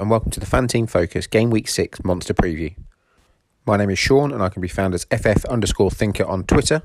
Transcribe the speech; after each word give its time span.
And 0.00 0.08
welcome 0.08 0.30
to 0.30 0.40
the 0.40 0.46
FanTeam 0.46 0.88
Focus 0.88 1.26
Game 1.26 1.50
Week 1.50 1.68
6 1.68 2.02
Monster 2.04 2.32
Preview. 2.32 2.74
My 3.66 3.76
name 3.76 3.90
is 3.90 3.98
Shaun 3.98 4.32
and 4.32 4.42
I 4.42 4.48
can 4.48 4.62
be 4.62 4.66
found 4.66 4.94
as 4.94 5.04
FF 5.04 5.44
underscore 5.44 5.90
thinker 5.90 6.24
on 6.24 6.44
Twitter. 6.44 6.80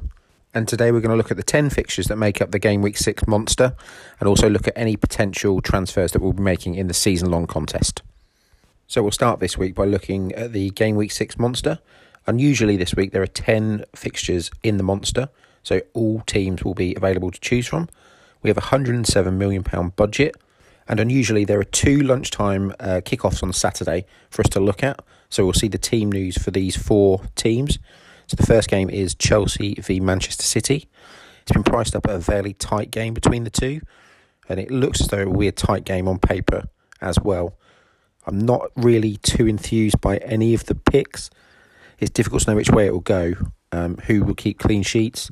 And 0.53 0.67
today 0.67 0.91
we're 0.91 0.99
going 0.99 1.11
to 1.11 1.15
look 1.15 1.31
at 1.31 1.37
the 1.37 1.41
10 1.41 1.69
fixtures 1.69 2.07
that 2.07 2.17
make 2.17 2.41
up 2.41 2.51
the 2.51 2.59
Game 2.59 2.81
Week 2.81 2.97
6 2.97 3.25
Monster 3.25 3.73
and 4.19 4.27
also 4.27 4.49
look 4.49 4.67
at 4.67 4.73
any 4.75 4.97
potential 4.97 5.61
transfers 5.61 6.11
that 6.11 6.21
we'll 6.21 6.33
be 6.33 6.43
making 6.43 6.75
in 6.75 6.87
the 6.87 6.93
season 6.93 7.31
long 7.31 7.47
contest. 7.47 8.01
So 8.85 9.01
we'll 9.01 9.11
start 9.11 9.39
this 9.39 9.57
week 9.57 9.75
by 9.75 9.85
looking 9.85 10.33
at 10.33 10.51
the 10.51 10.71
Game 10.71 10.97
Week 10.97 11.13
6 11.13 11.39
Monster. 11.39 11.79
Unusually 12.27 12.75
this 12.75 12.95
week 12.95 13.13
there 13.13 13.23
are 13.23 13.27
10 13.27 13.85
fixtures 13.95 14.51
in 14.61 14.75
the 14.75 14.83
Monster, 14.83 15.29
so 15.63 15.79
all 15.93 16.19
teams 16.27 16.65
will 16.65 16.75
be 16.75 16.93
available 16.95 17.31
to 17.31 17.39
choose 17.39 17.65
from. 17.65 17.87
We 18.43 18.49
have 18.49 18.57
a 18.57 18.61
£107 18.61 19.33
million 19.35 19.63
budget 19.95 20.35
and 20.87 20.99
unusually, 20.99 21.45
there 21.45 21.59
are 21.59 21.63
two 21.63 21.99
lunchtime 22.01 22.71
uh, 22.79 23.01
kickoffs 23.03 23.41
on 23.41 23.51
Saturday 23.53 24.05
for 24.29 24.41
us 24.41 24.49
to 24.49 24.59
look 24.59 24.83
at. 24.83 24.99
So 25.29 25.43
we'll 25.43 25.53
see 25.53 25.67
the 25.67 25.79
team 25.79 26.11
news 26.11 26.37
for 26.37 26.51
these 26.51 26.75
four 26.77 27.21
teams. 27.35 27.79
So 28.27 28.35
the 28.35 28.45
first 28.45 28.69
game 28.69 28.89
is 28.89 29.15
Chelsea 29.15 29.75
v 29.75 29.99
Manchester 29.99 30.43
City. 30.43 30.87
It's 31.41 31.51
been 31.51 31.63
priced 31.63 31.95
up 31.95 32.07
at 32.07 32.15
a 32.15 32.21
fairly 32.21 32.53
tight 32.53 32.91
game 32.91 33.13
between 33.13 33.43
the 33.43 33.49
two, 33.49 33.81
and 34.47 34.59
it 34.59 34.71
looks 34.71 35.01
as 35.01 35.07
though 35.07 35.19
it 35.19 35.29
will 35.29 35.39
be 35.39 35.47
a 35.47 35.51
tight 35.51 35.85
game 35.85 36.07
on 36.07 36.19
paper 36.19 36.63
as 37.01 37.19
well. 37.19 37.57
I'm 38.27 38.39
not 38.39 38.71
really 38.75 39.17
too 39.17 39.47
enthused 39.47 40.01
by 40.01 40.17
any 40.17 40.53
of 40.53 40.65
the 40.65 40.75
picks. 40.75 41.29
It's 41.99 42.09
difficult 42.11 42.43
to 42.43 42.51
know 42.51 42.55
which 42.55 42.71
way 42.71 42.87
it 42.87 42.93
will 42.93 42.99
go. 42.99 43.33
Um, 43.71 43.97
who 44.05 44.23
will 44.23 44.35
keep 44.35 44.59
clean 44.59 44.83
sheets? 44.83 45.29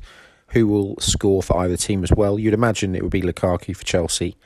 Who 0.48 0.68
will 0.68 0.96
score 1.00 1.42
for 1.42 1.58
either 1.58 1.76
team 1.76 2.04
as 2.04 2.12
well? 2.12 2.38
You'd 2.38 2.54
imagine 2.54 2.94
it 2.94 3.02
would 3.02 3.10
be 3.10 3.22
Lukaku 3.22 3.76
for 3.76 3.84
Chelsea 3.84 4.36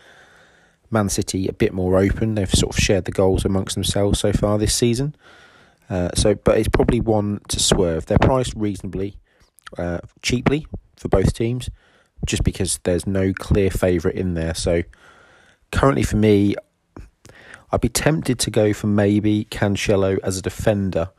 Man 0.91 1.08
City 1.08 1.47
a 1.48 1.53
bit 1.53 1.72
more 1.72 1.98
open. 1.98 2.34
They've 2.34 2.50
sort 2.50 2.75
of 2.75 2.83
shared 2.83 3.05
the 3.05 3.12
goals 3.12 3.44
amongst 3.44 3.75
themselves 3.75 4.19
so 4.19 4.33
far 4.33 4.58
this 4.58 4.75
season. 4.75 5.14
Uh, 5.91 6.11
so, 6.14 6.34
but 6.34 6.58
it's 6.58 6.69
probably 6.69 7.00
one 7.00 7.41
to 7.48 7.61
swerve. 7.61 8.06
They're 8.06 8.19
priced 8.19 8.55
reasonably 8.55 9.16
uh, 9.77 10.00
cheaply 10.22 10.66
for 10.97 11.09
both 11.09 11.34
teams, 11.34 11.70
just 12.27 12.44
because 12.44 12.78
there's 12.84 13.06
no 13.06 13.33
clear 13.33 13.70
favourite 13.70 14.16
in 14.16 14.34
there. 14.34 14.55
So, 14.55 14.83
currently 15.72 16.03
for 16.03 16.16
me, 16.16 16.56
I'd 17.70 17.81
be 17.81 17.89
tempted 17.89 18.39
to 18.41 18.50
go 18.50 18.72
for 18.72 18.86
maybe 18.86 19.47
Cancelo 19.50 20.19
as 20.22 20.39
a 20.39 20.42
defender. 20.42 21.11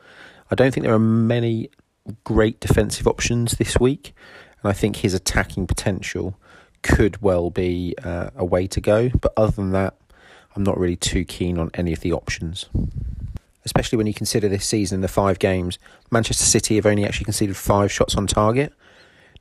I 0.52 0.56
don't 0.56 0.74
think 0.74 0.84
there 0.84 0.96
are 0.96 1.00
many 1.00 1.70
great 2.24 2.60
defensive 2.60 3.08
options 3.08 3.54
this 3.54 3.80
week, 3.80 4.14
and 4.62 4.70
I 4.70 4.74
think 4.74 4.98
his 4.98 5.14
attacking 5.14 5.68
potential 5.68 6.40
could 6.82 7.22
well 7.22 7.50
be 7.50 7.96
uh, 8.04 8.30
a 8.36 8.46
way 8.46 8.68
to 8.68 8.82
go. 8.82 9.10
But 9.10 9.34
other 9.38 9.52
than 9.52 9.72
that, 9.72 9.96
I'm 10.56 10.64
not 10.64 10.78
really 10.78 10.96
too 10.96 11.26
keen 11.26 11.58
on 11.58 11.70
any 11.74 11.94
of 11.94 12.02
the 12.02 12.14
options. 12.14 12.68
Especially 13.66 13.98
when 13.98 14.08
you 14.08 14.14
consider 14.14 14.50
this 14.50 14.66
season 14.66 15.02
the 15.02 15.08
five 15.08 15.40
games, 15.40 15.78
Manchester 16.12 16.46
City 16.46 16.76
have 16.76 16.86
only 16.86 17.06
actually 17.06 17.26
conceded 17.26 17.56
five 17.56 17.92
shots 17.92 18.16
on 18.16 18.28
target. 18.28 18.74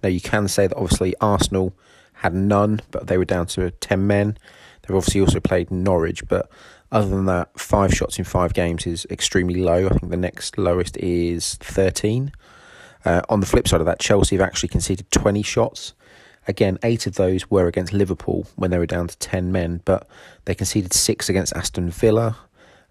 Now, 0.02 0.08
you 0.08 0.20
can 0.20 0.48
say 0.48 0.66
that 0.66 0.76
obviously 0.76 1.14
Arsenal 1.20 1.74
had 2.14 2.34
none, 2.34 2.80
but 2.90 3.06
they 3.06 3.16
were 3.16 3.24
down 3.24 3.46
to 3.46 3.70
10 3.70 4.06
men. 4.06 4.36
They've 4.82 4.96
obviously 4.96 5.20
also 5.20 5.40
played 5.40 5.70
Norwich, 5.70 6.26
but 6.28 6.50
other 6.90 7.08
than 7.08 7.26
that, 7.26 7.58
five 7.58 7.92
shots 7.92 8.18
in 8.18 8.24
five 8.24 8.54
games 8.54 8.86
is 8.86 9.06
extremely 9.10 9.60
low. 9.60 9.86
I 9.86 9.90
think 9.90 10.10
the 10.10 10.16
next 10.16 10.56
lowest 10.58 10.96
is 10.96 11.56
13. 11.56 12.32
Uh, 13.04 13.22
on 13.28 13.40
the 13.40 13.46
flip 13.46 13.68
side 13.68 13.80
of 13.80 13.86
that, 13.86 14.00
Chelsea 14.00 14.36
have 14.36 14.46
actually 14.46 14.68
conceded 14.68 15.10
20 15.10 15.42
shots 15.42 15.94
Again, 16.48 16.78
eight 16.82 17.06
of 17.06 17.16
those 17.16 17.50
were 17.50 17.66
against 17.66 17.92
Liverpool 17.92 18.46
when 18.56 18.70
they 18.70 18.78
were 18.78 18.86
down 18.86 19.06
to 19.06 19.16
10 19.18 19.52
men, 19.52 19.82
but 19.84 20.08
they 20.46 20.54
conceded 20.54 20.94
six 20.94 21.28
against 21.28 21.54
Aston 21.54 21.90
Villa, 21.90 22.38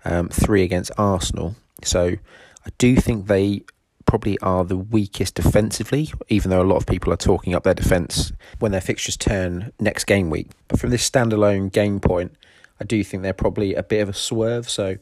um, 0.06 0.29
three 0.29 0.63
against 0.63 0.91
Arsenal. 0.97 1.56
So 1.84 2.09
I 2.09 2.69
do 2.78 2.95
think 2.95 3.25
they 3.25 3.63
probably 4.06 4.40
are 4.40 4.63
the 4.63 4.78
weakest 4.78 5.35
defensively, 5.35 6.13
even 6.29 6.51
though 6.51 6.62
a 6.62 6.63
lot 6.63 6.78
of 6.78 6.85
people 6.85 7.12
are 7.12 7.18
talking 7.18 7.56
up 7.56 7.63
their 7.63 7.73
defence 7.73 8.31
when 8.59 8.72
their 8.72 8.79
fixtures 8.79 9.18
turn 9.18 9.74
next 9.79 10.06
game 10.06 10.29
week. 10.29 10.51
But 10.68 10.79
from 10.79 10.91
this 10.91 11.07
standalone 11.07 11.72
game 11.72 12.00
point, 12.00 12.35
I 12.79 12.85
do 12.85 13.03
think 13.03 13.24
they're 13.24 13.34
probably 13.34 13.74
a 13.74 13.84
bit 13.84 14.01
of 14.01 14.09
a 14.09 14.13
swerve. 14.13 14.69
So 14.69 14.97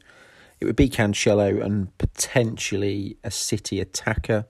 it 0.60 0.66
would 0.66 0.78
be 0.78 0.90
Cancelo 0.90 1.64
and 1.64 1.96
potentially 1.98 3.18
a 3.22 3.32
City 3.32 3.82
attacker, 3.82 4.46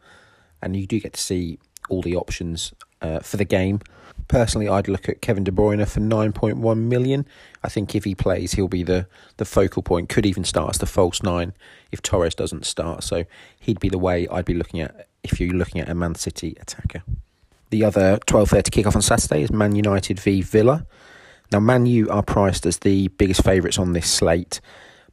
and 0.62 0.76
you 0.76 0.86
do 0.86 1.00
get 1.00 1.14
to 1.14 1.22
see 1.22 1.58
all 1.90 2.02
the 2.02 2.16
options 2.16 2.74
uh, 3.02 3.20
for 3.20 3.38
the 3.38 3.46
game. 3.46 3.82
Personally, 4.28 4.68
I'd 4.68 4.88
look 4.88 5.08
at 5.08 5.22
Kevin 5.22 5.44
De 5.44 5.52
Bruyne 5.52 5.88
for 5.88 6.00
9.1 6.00 6.78
million. 6.78 7.28
I 7.64 7.70
think 7.70 7.94
if 7.94 8.06
he 8.06 8.16
plays, 8.16 8.54
he'll 8.54 8.68
be 8.68 8.84
the, 8.84 9.08
the 9.38 9.46
focal 9.46 9.84
point. 9.84 10.10
Could 10.10 10.26
even 10.26 10.44
start 10.44 10.72
as 10.72 10.78
the 10.80 10.88
false 10.88 11.22
nine 11.22 11.54
if 11.92 12.02
Torres 12.02 12.34
doesn't 12.34 12.66
start. 12.66 13.04
So 13.04 13.26
he'd 13.60 13.80
be 13.80 13.90
the 13.90 14.00
way 14.00 14.28
I'd 14.30 14.46
be 14.46 14.56
looking 14.56 14.80
at 14.80 15.08
if 15.24 15.40
you're 15.40 15.54
looking 15.54 15.80
at 15.80 15.90
a 15.90 15.96
Man 15.96 16.16
City 16.16 16.56
attacker. 16.60 17.04
The 17.70 17.84
other 17.84 18.18
12:30 18.26 18.72
kickoff 18.72 18.96
on 18.96 19.02
Saturday 19.02 19.44
is 19.44 19.52
Man 19.52 19.76
United 19.76 20.20
v 20.20 20.42
Villa. 20.42 20.86
Now, 21.52 21.60
Man 21.60 21.86
U 21.86 22.10
are 22.10 22.24
priced 22.24 22.66
as 22.66 22.80
the 22.80 23.10
biggest 23.10 23.44
favourites 23.44 23.78
on 23.78 23.94
this 23.94 24.10
slate, 24.10 24.62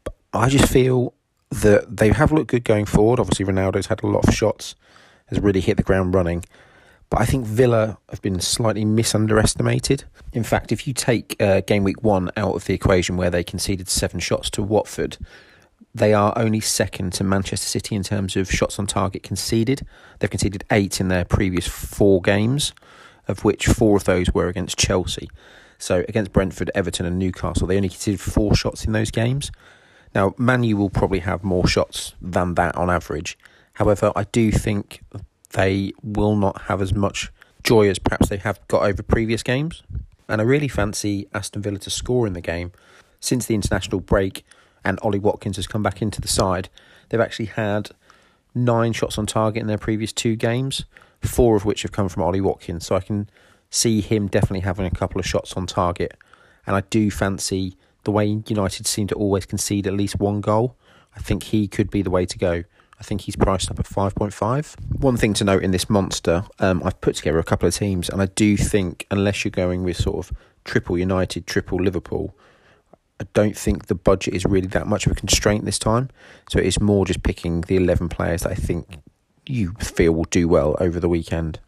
but 0.04 0.14
I 0.32 0.49
just 0.49 0.72
feel 0.72 1.12
that 1.50 1.99
they 1.99 2.10
have 2.10 2.32
looked 2.32 2.50
good 2.50 2.64
going 2.64 2.87
forward. 2.87 3.20
Obviously, 3.20 3.44
Ronaldo's 3.44 3.87
had 3.87 4.03
a 4.03 4.06
lot 4.06 4.26
of 4.26 4.34
shots, 4.34 4.75
has 5.26 5.41
really 5.41 5.60
hit 5.60 5.76
the 5.76 5.82
ground 5.82 6.14
running. 6.14 6.44
But 7.12 7.21
I 7.21 7.27
think 7.27 7.45
Villa 7.45 7.99
have 8.09 8.23
been 8.23 8.41
slightly 8.41 8.87
misunderestimated. 8.87 10.05
In 10.33 10.43
fact, 10.43 10.73
if 10.73 10.87
you 10.89 10.95
take 10.95 11.37
uh, 11.43 11.61
game 11.61 11.84
week 11.84 12.03
one 12.03 12.31
out 12.39 12.55
of 12.55 12.65
the 12.65 12.73
equation 12.73 13.19
where 13.19 13.28
they 13.28 13.45
conceded 13.45 13.91
seven 13.91 14.19
shots 14.19 14.49
to 14.49 14.62
Watford, 14.62 15.19
they 15.95 16.15
are 16.15 16.33
only 16.37 16.61
second 16.61 17.12
to 17.12 17.23
Manchester 17.23 17.67
City 17.67 17.95
in 17.95 18.03
terms 18.03 18.34
of 18.34 18.50
shots 18.50 18.78
on 18.78 18.87
target 18.87 19.23
conceded. 19.23 19.87
They've 20.21 20.31
conceded 20.31 20.65
eight 20.71 21.03
in 21.03 21.09
their 21.09 21.27
previous 21.27 21.69
four 21.69 22.23
games, 22.23 22.73
of 23.29 23.44
which 23.44 23.67
four 23.67 23.99
of 23.99 24.05
those 24.05 24.33
were 24.33 24.49
against 24.49 24.79
Chelsea. 24.79 25.29
So 25.77 26.06
against 26.09 26.33
Brentford, 26.33 26.71
Everton, 26.75 27.05
and 27.05 27.19
Newcastle, 27.19 27.67
they 27.67 27.77
only 27.77 27.91
conceded 27.91 28.23
four 28.23 28.55
shots 28.56 28.87
in 28.87 28.93
those 28.93 29.11
games. 29.11 29.53
Now, 30.15 30.34
Manu 30.39 30.79
will 30.79 30.89
probably 30.89 31.19
have 31.19 31.44
more 31.44 31.67
shots 31.67 32.15
than 32.23 32.55
that 32.55 32.75
on 32.75 32.89
average. 32.89 33.37
However, 33.75 34.12
I 34.17 34.25
do 34.25 34.50
think 34.50 35.03
they 35.53 35.93
will 36.03 36.37
not 36.37 36.63
have 36.63 36.81
as 36.83 36.93
much 36.93 37.33
joy 37.63 37.89
as 37.89 37.99
perhaps 37.99 38.29
they 38.29 38.39
have 38.39 38.67
got 38.69 38.83
over 38.83 39.03
previous 39.03 39.43
games. 39.43 39.83
And 40.29 40.41
I 40.41 40.45
really 40.45 40.69
fancy 40.69 41.29
Aston 41.35 41.63
Villa 41.63 41.79
to 41.79 41.91
score 41.91 42.27
in 42.27 42.33
the 42.33 42.41
game. 42.41 42.73
Since 43.21 43.47
the 43.47 43.55
international 43.55 44.01
break 44.01 44.45
and 44.85 44.99
Ollie 45.03 45.19
Watkins 45.19 45.57
has 45.57 45.67
come 45.67 45.83
back 45.83 46.03
into 46.03 46.21
the 46.21 46.29
side, 46.29 46.69
they've 47.09 47.21
actually 47.21 47.47
had 47.47 47.91
nine 48.55 48.93
shots 48.93 49.19
on 49.19 49.27
target 49.27 49.61
in 49.61 49.67
their 49.67 49.79
previous 49.79 50.12
two 50.12 50.37
games, 50.37 50.85
four 51.21 51.57
of 51.57 51.65
which 51.65 51.83
have 51.83 51.93
come 51.93 52.09
from 52.09 52.23
Ollie 52.23 52.41
Watkins. 52.41 52.87
So 52.87 52.97
I 52.97 53.01
can 53.01 53.29
see 53.71 54.01
him 54.01 54.27
definitely 54.27 54.61
having 54.61 54.87
a 54.87 54.91
couple 54.91 55.21
of 55.21 55.27
shots 55.27 55.55
on 55.55 55.67
target. 55.67 56.17
And 56.67 56.77
I 56.77 56.81
do 56.83 57.11
fancy 57.11 57.77
the 58.05 58.11
way 58.11 58.43
United 58.47 58.87
seem 58.87 59.07
to 59.09 59.15
always 59.15 59.47
concede 59.47 59.87
at 59.87 59.93
least 59.93 60.19
one 60.19 60.41
goal. 60.41 60.76
I 61.17 61.21
think 61.21 61.44
he 61.44 61.69
could 61.69 61.91
be 61.91 62.03
the 62.03 62.11
way 62.11 62.26
to 62.26 62.38
go. 62.38 62.65
I 63.02 63.04
think 63.04 63.22
he's 63.22 63.34
priced 63.34 63.69
up 63.69 63.81
at 63.81 63.87
5.5. 63.87 65.00
One 65.00 65.16
thing 65.16 65.34
to 65.34 65.43
note 65.43 65.64
in 65.64 65.72
this 65.72 65.90
monster, 65.90 66.44
um, 66.60 66.81
I've 66.84 67.00
put 67.00 67.16
together 67.16 67.40
a 67.40 67.43
couple 67.43 67.66
of 67.66 67.75
teams, 67.75 68.08
and 68.08 68.22
I 68.22 68.26
do 68.26 68.56
think, 68.56 69.08
unless 69.10 69.44
you're 69.44 69.50
going 69.50 69.82
with 69.82 69.96
sort 69.96 70.25
of 70.25 70.37
triple 70.64 70.96
United, 70.96 71.49
triple 71.49 71.78
Liverpool, 71.78 72.32
I 73.19 73.25
don't 73.34 73.58
think 73.58 73.87
the 73.87 73.96
budget 73.96 74.34
is 74.34 74.44
really 74.44 74.69
that 74.69 74.87
much 74.87 75.04
of 75.06 75.10
a 75.10 75.16
constraint 75.16 75.64
this 75.64 75.81
time. 75.81 76.10
So 76.49 76.60
it's 76.60 76.78
more 76.78 77.04
just 77.04 77.25
picking 77.25 77.62
the 77.62 77.75
11 77.75 78.08
players 78.08 78.43
that 78.43 78.52
I 78.52 78.54
think 78.54 79.00
you 79.46 79.72
feel 79.81 80.12
will 80.12 80.22
do 80.31 80.46
well 80.46 80.76
over 80.78 81.00
the 81.00 81.08
weekend. 81.08 81.58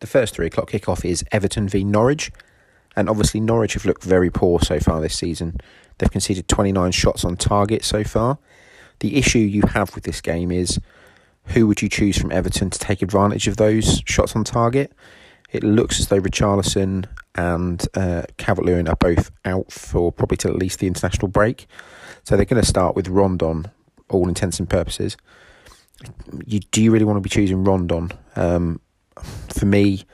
The 0.00 0.06
first 0.06 0.34
three 0.34 0.48
o'clock 0.48 0.72
kickoff 0.72 1.06
is 1.06 1.24
Everton 1.32 1.70
v 1.70 1.84
Norwich. 1.84 2.30
And 2.94 3.08
obviously, 3.08 3.40
Norwich 3.40 3.72
have 3.72 3.86
looked 3.86 4.04
very 4.04 4.28
poor 4.28 4.60
so 4.60 4.78
far 4.78 5.00
this 5.00 5.16
season. 5.16 5.58
They've 5.96 6.10
conceded 6.10 6.48
29 6.48 6.92
shots 6.92 7.24
on 7.24 7.38
target 7.38 7.82
so 7.82 8.04
far. 8.04 8.36
The 9.02 9.16
issue 9.16 9.40
you 9.40 9.62
have 9.62 9.96
with 9.96 10.04
this 10.04 10.20
game 10.20 10.52
is 10.52 10.78
who 11.46 11.66
would 11.66 11.82
you 11.82 11.88
choose 11.88 12.16
from 12.16 12.30
Everton 12.30 12.70
to 12.70 12.78
take 12.78 13.02
advantage 13.02 13.48
of 13.48 13.56
those 13.56 14.00
shots 14.06 14.36
on 14.36 14.44
target? 14.44 14.92
It 15.50 15.64
looks 15.64 15.98
as 15.98 16.06
though 16.06 16.20
Richarlison 16.20 17.06
and 17.34 17.84
uh, 17.94 18.22
Calvert-Lewin 18.36 18.86
are 18.86 18.94
both 18.94 19.32
out 19.44 19.72
for 19.72 20.12
probably 20.12 20.38
at 20.48 20.54
least 20.54 20.78
the 20.78 20.86
international 20.86 21.26
break. 21.26 21.66
So 22.22 22.36
they're 22.36 22.44
going 22.44 22.62
to 22.62 22.68
start 22.68 22.94
with 22.94 23.08
Rondon, 23.08 23.72
all 24.08 24.28
intents 24.28 24.60
and 24.60 24.70
purposes. 24.70 25.16
You 26.46 26.60
do 26.60 26.80
you 26.80 26.92
really 26.92 27.04
want 27.04 27.16
to 27.16 27.22
be 27.22 27.28
choosing 27.28 27.64
Rondon? 27.64 28.12
Um, 28.36 28.80
for 29.48 29.66
me, 29.66 30.04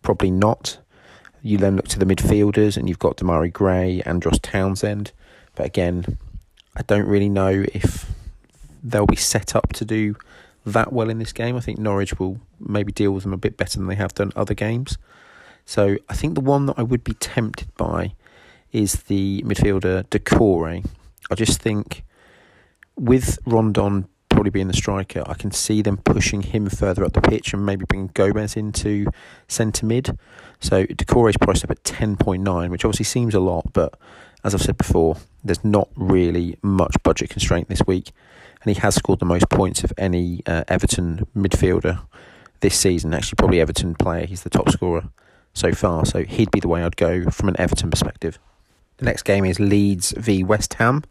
probably 0.00 0.30
not. 0.30 0.78
You 1.42 1.58
then 1.58 1.76
look 1.76 1.88
to 1.88 1.98
the 1.98 2.06
midfielders, 2.06 2.78
and 2.78 2.88
you've 2.88 2.98
got 2.98 3.18
Demarai 3.18 3.52
Gray 3.52 4.00
and 4.06 4.22
Josh 4.22 4.38
Townsend. 4.40 5.12
But 5.54 5.66
again, 5.66 6.16
I 6.74 6.80
don't 6.80 7.06
really 7.06 7.28
know 7.28 7.66
if 7.74 8.06
they'll 8.90 9.06
be 9.06 9.16
set 9.16 9.54
up 9.54 9.72
to 9.74 9.84
do 9.84 10.16
that 10.64 10.92
well 10.92 11.10
in 11.10 11.18
this 11.18 11.32
game. 11.32 11.56
I 11.56 11.60
think 11.60 11.78
Norwich 11.78 12.18
will 12.18 12.40
maybe 12.60 12.92
deal 12.92 13.12
with 13.12 13.22
them 13.22 13.32
a 13.32 13.38
bit 13.38 13.56
better 13.56 13.78
than 13.78 13.88
they 13.88 13.94
have 13.94 14.14
done 14.14 14.32
other 14.36 14.54
games. 14.54 14.98
So 15.64 15.98
I 16.08 16.14
think 16.14 16.34
the 16.34 16.40
one 16.40 16.66
that 16.66 16.78
I 16.78 16.82
would 16.82 17.04
be 17.04 17.14
tempted 17.14 17.74
by 17.76 18.14
is 18.72 18.94
the 19.04 19.42
midfielder 19.42 20.04
Doucouré. 20.04 20.86
I 21.30 21.34
just 21.34 21.60
think 21.60 22.04
with 22.96 23.38
Rondon 23.46 24.08
probably 24.28 24.50
being 24.50 24.68
the 24.68 24.74
striker, 24.74 25.22
I 25.26 25.34
can 25.34 25.50
see 25.50 25.82
them 25.82 25.96
pushing 25.96 26.42
him 26.42 26.68
further 26.68 27.04
up 27.04 27.12
the 27.12 27.20
pitch 27.20 27.52
and 27.52 27.66
maybe 27.66 27.84
bringing 27.86 28.10
Gomez 28.14 28.56
into 28.56 29.06
centre 29.48 29.84
mid. 29.84 30.16
So 30.60 30.84
Doucouré 30.86 31.30
is 31.30 31.36
priced 31.36 31.64
up 31.64 31.70
at 31.70 31.82
10.9, 31.82 32.70
which 32.70 32.84
obviously 32.84 33.04
seems 33.04 33.34
a 33.34 33.40
lot, 33.40 33.72
but 33.72 33.98
as 34.44 34.54
I've 34.54 34.62
said 34.62 34.78
before, 34.78 35.16
there's 35.42 35.64
not 35.64 35.88
really 35.96 36.56
much 36.62 36.96
budget 37.02 37.30
constraint 37.30 37.68
this 37.68 37.82
week. 37.86 38.12
And 38.62 38.74
he 38.74 38.80
has 38.80 38.94
scored 38.94 39.20
the 39.20 39.26
most 39.26 39.48
points 39.48 39.84
of 39.84 39.92
any 39.96 40.42
uh, 40.46 40.64
Everton 40.68 41.26
midfielder 41.36 42.00
this 42.60 42.76
season. 42.76 43.14
Actually, 43.14 43.36
probably 43.36 43.60
Everton 43.60 43.94
player. 43.94 44.26
He's 44.26 44.42
the 44.42 44.50
top 44.50 44.68
scorer 44.70 45.04
so 45.54 45.72
far. 45.72 46.04
So 46.04 46.24
he'd 46.24 46.50
be 46.50 46.60
the 46.60 46.68
way 46.68 46.82
I'd 46.82 46.96
go 46.96 47.30
from 47.30 47.48
an 47.48 47.56
Everton 47.58 47.90
perspective. 47.90 48.38
The 48.98 49.04
next 49.04 49.22
game 49.22 49.44
is 49.44 49.60
Leeds 49.60 50.12
v 50.16 50.42
West 50.42 50.74
Ham. 50.74 51.04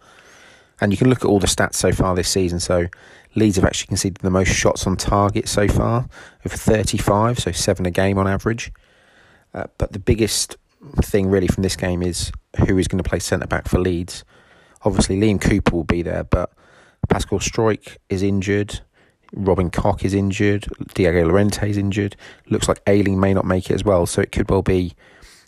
And 0.79 0.91
you 0.91 0.97
can 0.97 1.09
look 1.09 1.19
at 1.19 1.25
all 1.25 1.39
the 1.39 1.47
stats 1.47 1.75
so 1.75 1.91
far 1.91 2.15
this 2.15 2.29
season. 2.29 2.59
So 2.59 2.87
Leeds 3.35 3.55
have 3.55 3.65
actually 3.65 3.87
conceded 3.87 4.17
the 4.17 4.29
most 4.29 4.49
shots 4.49 4.85
on 4.85 4.95
target 4.97 5.47
so 5.47 5.67
far, 5.67 6.07
of 6.45 6.51
35, 6.51 7.39
so 7.39 7.51
seven 7.51 7.85
a 7.85 7.91
game 7.91 8.17
on 8.17 8.27
average. 8.27 8.71
Uh, 9.53 9.65
but 9.77 9.91
the 9.91 9.99
biggest 9.99 10.57
thing 10.97 11.29
really 11.29 11.47
from 11.47 11.63
this 11.63 11.75
game 11.75 12.03
is 12.03 12.31
who 12.67 12.77
is 12.77 12.87
going 12.87 13.01
to 13.01 13.09
play 13.09 13.19
centre 13.19 13.47
back 13.47 13.67
for 13.67 13.79
Leeds. 13.79 14.23
Obviously, 14.83 15.19
Liam 15.19 15.41
Cooper 15.41 15.75
will 15.75 15.83
be 15.83 16.01
there, 16.01 16.23
but 16.23 16.51
Pascal 17.09 17.39
Struijk 17.39 17.97
is 18.09 18.23
injured. 18.23 18.81
Robin 19.33 19.69
Koch 19.69 20.03
is 20.03 20.13
injured. 20.13 20.67
Diego 20.93 21.25
Llorente 21.25 21.69
is 21.69 21.77
injured. 21.77 22.15
Looks 22.49 22.67
like 22.67 22.81
Ayling 22.87 23.19
may 23.19 23.33
not 23.33 23.45
make 23.45 23.69
it 23.69 23.73
as 23.73 23.83
well. 23.83 24.05
So 24.05 24.21
it 24.21 24.31
could 24.31 24.49
well 24.49 24.61
be 24.61 24.95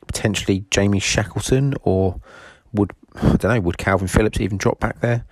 potentially 0.07 0.65
Jamie 0.71 0.99
Shackleton 0.99 1.75
or 1.83 2.19
would 2.73 2.91
I 3.15 3.35
don't 3.35 3.43
know, 3.43 3.59
would 3.61 3.77
Kalvin 3.77 4.09
Phillips 4.09 4.39
even 4.39 4.57
drop 4.57 4.79
back 4.79 4.99
there? 4.99 5.25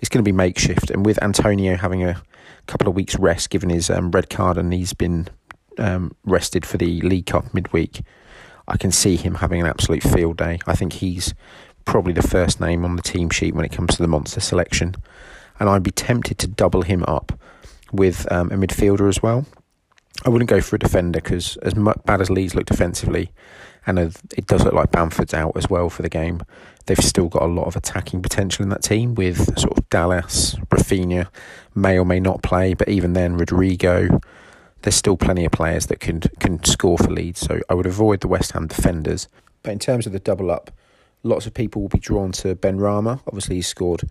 It's 0.00 0.08
going 0.08 0.24
to 0.24 0.28
be 0.28 0.32
makeshift. 0.32 0.90
And 0.90 1.04
with 1.04 1.22
Antonio 1.22 1.76
having 1.76 2.04
a 2.04 2.22
couple 2.66 2.88
of 2.88 2.94
weeks 2.94 3.18
rest, 3.18 3.50
given 3.50 3.70
his 3.70 3.90
um, 3.90 4.10
red 4.10 4.30
card, 4.30 4.56
and 4.56 4.72
he's 4.72 4.92
been 4.92 5.28
um, 5.78 6.14
rested 6.24 6.64
for 6.64 6.76
the 6.76 7.00
League 7.02 7.26
Cup 7.26 7.52
midweek, 7.52 8.02
I 8.68 8.76
can 8.76 8.92
see 8.92 9.16
him 9.16 9.36
having 9.36 9.60
an 9.60 9.66
absolute 9.66 10.02
field 10.02 10.38
day. 10.38 10.58
I 10.66 10.74
think 10.74 10.94
he's 10.94 11.34
probably 11.84 12.12
the 12.12 12.22
first 12.22 12.60
name 12.60 12.84
on 12.84 12.96
the 12.96 13.02
team 13.02 13.30
sheet 13.30 13.54
when 13.54 13.64
it 13.64 13.72
comes 13.72 13.96
to 13.96 14.02
the 14.02 14.08
monster 14.08 14.40
selection. 14.40 14.94
And 15.60 15.68
I'd 15.68 15.82
be 15.82 15.90
tempted 15.90 16.38
to 16.38 16.46
double 16.46 16.82
him 16.82 17.04
up 17.04 17.38
with 17.92 18.30
um, 18.32 18.50
a 18.50 18.56
midfielder 18.56 19.08
as 19.08 19.22
well. 19.22 19.46
I 20.24 20.28
wouldn't 20.28 20.50
go 20.50 20.60
for 20.60 20.76
a 20.76 20.78
defender 20.78 21.20
because, 21.20 21.56
as 21.58 21.74
bad 21.74 22.20
as 22.20 22.30
Leeds 22.30 22.54
look 22.54 22.66
defensively, 22.66 23.30
and 23.86 23.98
it 23.98 24.46
does 24.46 24.64
look 24.64 24.72
like 24.72 24.90
Bamford's 24.90 25.34
out 25.34 25.56
as 25.56 25.68
well 25.68 25.90
for 25.90 26.02
the 26.02 26.08
game, 26.08 26.42
they've 26.86 26.98
still 26.98 27.28
got 27.28 27.42
a 27.42 27.46
lot 27.46 27.66
of 27.66 27.76
attacking 27.76 28.22
potential 28.22 28.62
in 28.62 28.68
that 28.70 28.82
team 28.82 29.14
with 29.14 29.58
sort 29.58 29.76
of 29.76 29.88
Dallas, 29.90 30.54
Raphinha, 30.70 31.28
may 31.74 31.98
or 31.98 32.06
may 32.06 32.20
not 32.20 32.42
play, 32.42 32.74
but 32.74 32.88
even 32.88 33.12
then, 33.12 33.36
Rodrigo, 33.36 34.20
there's 34.82 34.94
still 34.94 35.16
plenty 35.16 35.44
of 35.44 35.52
players 35.52 35.86
that 35.86 36.00
can 36.00 36.20
can 36.40 36.62
score 36.64 36.98
for 36.98 37.10
Leeds. 37.10 37.40
So 37.40 37.60
I 37.68 37.74
would 37.74 37.86
avoid 37.86 38.20
the 38.20 38.28
West 38.28 38.52
Ham 38.52 38.66
defenders. 38.66 39.28
But 39.62 39.72
in 39.72 39.78
terms 39.78 40.06
of 40.06 40.12
the 40.12 40.18
double 40.18 40.50
up, 40.50 40.70
lots 41.22 41.46
of 41.46 41.54
people 41.54 41.82
will 41.82 41.88
be 41.88 41.98
drawn 41.98 42.32
to 42.32 42.54
Benrahma. 42.54 43.20
Obviously, 43.26 43.56
he's 43.56 43.66
scored 43.66 44.08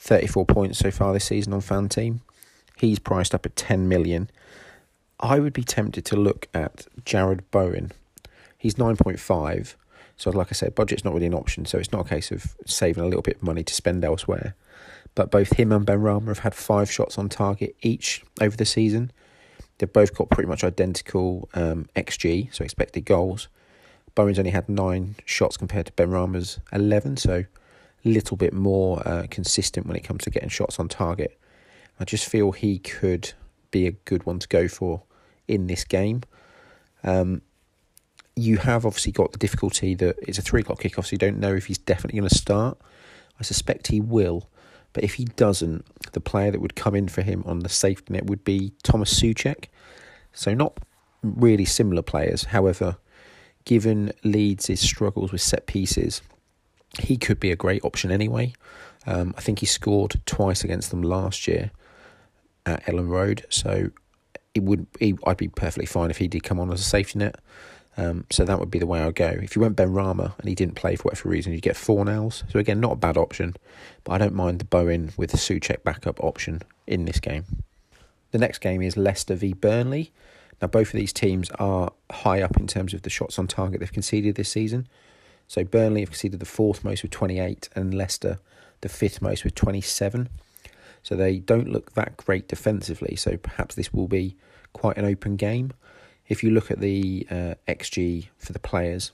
34 0.00 0.46
points 0.46 0.78
so 0.78 0.90
far 0.90 1.12
this 1.12 1.26
season 1.26 1.52
on 1.52 1.60
FanTeam. 1.60 2.20
He's 2.76 2.98
priced 2.98 3.34
up 3.34 3.44
at 3.44 3.54
10 3.54 3.86
million. 3.86 4.30
I 5.20 5.38
would 5.38 5.52
be 5.52 5.62
tempted 5.62 6.06
to 6.06 6.16
look 6.16 6.48
at 6.54 6.86
Jarrod 7.04 7.42
Bowen. 7.50 7.92
He's 8.56 8.74
9.5. 8.76 9.74
So, 10.16 10.30
like 10.30 10.48
I 10.50 10.52
said, 10.52 10.74
budget's 10.74 11.04
not 11.04 11.12
really 11.12 11.26
an 11.26 11.34
option. 11.34 11.66
So, 11.66 11.78
it's 11.78 11.92
not 11.92 12.06
a 12.06 12.08
case 12.08 12.30
of 12.30 12.56
saving 12.64 13.04
a 13.04 13.06
little 13.06 13.22
bit 13.22 13.36
of 13.36 13.42
money 13.42 13.62
to 13.62 13.74
spend 13.74 14.02
elsewhere. 14.02 14.54
But 15.14 15.30
both 15.30 15.58
him 15.58 15.70
and 15.70 15.86
Benrahma 15.86 16.28
have 16.28 16.40
had 16.40 16.54
five 16.54 16.90
shots 16.90 17.18
on 17.18 17.28
target 17.28 17.76
each 17.82 18.24
over 18.40 18.56
the 18.56 18.64
season. 18.64 19.12
They've 19.78 19.92
both 19.92 20.14
got 20.14 20.30
pretty 20.30 20.48
much 20.48 20.64
identical 20.64 21.48
um, 21.52 21.88
XG, 21.94 22.54
so 22.54 22.64
expected 22.64 23.04
goals. 23.04 23.48
Bowen's 24.14 24.38
only 24.38 24.50
had 24.50 24.68
nine 24.68 25.16
shots 25.26 25.56
compared 25.58 25.86
to 25.86 25.92
Benrahma's 25.92 26.58
11, 26.72 27.18
so 27.18 27.44
little 28.04 28.36
bit 28.36 28.52
more 28.52 29.06
uh, 29.06 29.26
consistent 29.30 29.86
when 29.86 29.96
it 29.96 30.04
comes 30.04 30.24
to 30.24 30.30
getting 30.30 30.48
shots 30.48 30.78
on 30.78 30.88
target. 30.88 31.38
I 31.98 32.04
just 32.04 32.28
feel 32.28 32.52
he 32.52 32.78
could 32.78 33.32
be 33.70 33.86
a 33.86 33.92
good 33.92 34.24
one 34.24 34.38
to 34.38 34.48
go 34.48 34.68
for 34.68 35.02
in 35.46 35.66
this 35.66 35.84
game. 35.84 36.22
Um, 37.02 37.42
you 38.36 38.58
have 38.58 38.86
obviously 38.86 39.12
got 39.12 39.32
the 39.32 39.38
difficulty 39.38 39.94
that 39.94 40.16
it's 40.22 40.38
a 40.38 40.42
three 40.42 40.60
o'clock 40.60 40.80
kickoff, 40.80 41.06
so 41.06 41.12
you 41.12 41.18
don't 41.18 41.38
know 41.38 41.54
if 41.54 41.66
he's 41.66 41.78
definitely 41.78 42.18
going 42.18 42.28
to 42.28 42.34
start. 42.34 42.78
I 43.38 43.42
suspect 43.42 43.88
he 43.88 44.00
will, 44.00 44.48
but 44.92 45.04
if 45.04 45.14
he 45.14 45.24
doesn't, 45.24 45.84
the 46.12 46.20
player 46.20 46.50
that 46.50 46.60
would 46.60 46.74
come 46.74 46.94
in 46.94 47.08
for 47.08 47.22
him 47.22 47.42
on 47.46 47.60
the 47.60 47.68
safety 47.68 48.14
net 48.14 48.26
would 48.26 48.44
be 48.44 48.72
Thomas 48.82 49.12
Soucek. 49.18 49.66
So 50.32 50.54
not 50.54 50.78
really 51.22 51.64
similar 51.64 52.02
players. 52.02 52.44
However, 52.44 52.96
given 53.64 54.12
Leeds' 54.24 54.80
struggles 54.80 55.32
with 55.32 55.42
set 55.42 55.66
pieces, 55.66 56.22
he 56.98 57.16
could 57.16 57.38
be 57.38 57.50
a 57.50 57.56
great 57.56 57.84
option 57.84 58.10
anyway. 58.10 58.52
Um, 59.06 59.34
I 59.36 59.40
think 59.40 59.60
he 59.60 59.66
scored 59.66 60.20
twice 60.26 60.64
against 60.64 60.90
them 60.90 61.02
last 61.02 61.46
year 61.46 61.70
at 62.66 62.84
Elland 62.84 63.08
Road, 63.08 63.46
so 63.48 63.90
it 64.54 64.62
would 64.62 64.86
he, 64.98 65.16
I'd 65.26 65.36
be 65.36 65.48
perfectly 65.48 65.86
fine 65.86 66.10
if 66.10 66.18
he 66.18 66.28
did 66.28 66.42
come 66.42 66.60
on 66.60 66.72
as 66.72 66.80
a 66.80 66.84
safety 66.84 67.18
net. 67.18 67.36
Um, 67.96 68.24
so 68.30 68.44
that 68.44 68.58
would 68.58 68.70
be 68.70 68.78
the 68.78 68.86
way 68.86 69.00
I'd 69.00 69.14
go. 69.14 69.26
If 69.26 69.56
you 69.56 69.62
went 69.62 69.76
Benrahma 69.76 70.38
and 70.38 70.48
he 70.48 70.54
didn't 70.54 70.76
play 70.76 70.96
for 70.96 71.04
whatever 71.04 71.28
reason, 71.28 71.52
you'd 71.52 71.62
get 71.62 71.76
four 71.76 72.04
nails. 72.04 72.44
So 72.48 72.58
again, 72.58 72.80
not 72.80 72.92
a 72.92 72.96
bad 72.96 73.16
option, 73.16 73.56
but 74.04 74.12
I 74.12 74.18
don't 74.18 74.34
mind 74.34 74.60
the 74.60 74.64
Bowen 74.64 75.12
with 75.16 75.32
the 75.32 75.36
Soucek 75.36 75.82
backup 75.82 76.22
option 76.22 76.62
in 76.86 77.04
this 77.04 77.20
game. 77.20 77.44
The 78.30 78.38
next 78.38 78.58
game 78.58 78.80
is 78.80 78.96
Leicester 78.96 79.34
v 79.34 79.52
Burnley. 79.52 80.12
Now 80.62 80.68
both 80.68 80.88
of 80.88 81.00
these 81.00 81.12
teams 81.12 81.50
are 81.58 81.92
high 82.10 82.42
up 82.42 82.56
in 82.56 82.66
terms 82.66 82.94
of 82.94 83.02
the 83.02 83.10
shots 83.10 83.38
on 83.38 83.46
target 83.46 83.80
they've 83.80 83.92
conceded 83.92 84.36
this 84.36 84.50
season. 84.50 84.86
So 85.50 85.64
Burnley 85.64 86.02
have 86.02 86.10
conceded 86.10 86.38
the 86.38 86.46
fourth 86.46 86.84
most 86.84 87.02
with 87.02 87.10
28 87.10 87.70
and 87.74 87.92
Leicester 87.92 88.38
the 88.82 88.88
fifth 88.88 89.20
most 89.20 89.42
with 89.42 89.56
27. 89.56 90.28
So 91.02 91.16
they 91.16 91.40
don't 91.40 91.68
look 91.68 91.94
that 91.94 92.16
great 92.16 92.46
defensively. 92.46 93.16
So 93.16 93.36
perhaps 93.36 93.74
this 93.74 93.92
will 93.92 94.06
be 94.06 94.36
quite 94.74 94.96
an 94.96 95.04
open 95.04 95.34
game. 95.34 95.72
If 96.28 96.44
you 96.44 96.52
look 96.52 96.70
at 96.70 96.78
the 96.78 97.26
uh, 97.28 97.54
XG 97.66 98.28
for 98.38 98.52
the 98.52 98.60
players, 98.60 99.10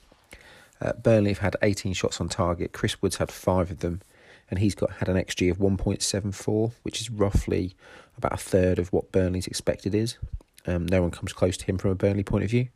uh, 0.79 0.93
Burnley 0.93 1.31
have 1.31 1.39
had 1.39 1.57
18 1.63 1.95
shots 1.95 2.21
on 2.21 2.29
target. 2.29 2.75
Chris 2.75 3.01
Wood's 3.01 3.17
had 3.17 3.33
five 3.33 3.71
of 3.71 3.79
them, 3.79 4.03
and 4.51 4.59
he's 4.59 4.75
got 4.75 4.91
had 4.97 5.09
an 5.09 5.17
XG 5.17 5.51
of 5.51 5.57
1.74, 5.57 6.73
which 6.83 7.01
is 7.01 7.09
roughly 7.09 7.75
about 8.19 8.35
a 8.35 8.37
third 8.37 8.79
of 8.79 8.93
what 8.93 9.11
Burnley's 9.11 9.47
expected 9.47 9.95
is. 9.95 10.19
Um, 10.67 10.85
no 10.85 11.01
one 11.01 11.13
comes 11.13 11.33
close 11.33 11.57
to 11.57 11.65
him 11.65 11.79
from 11.79 11.93
a 11.93 11.95
Burnley 11.95 12.25
point 12.25 12.45
of 12.45 12.51
view. 12.51 12.69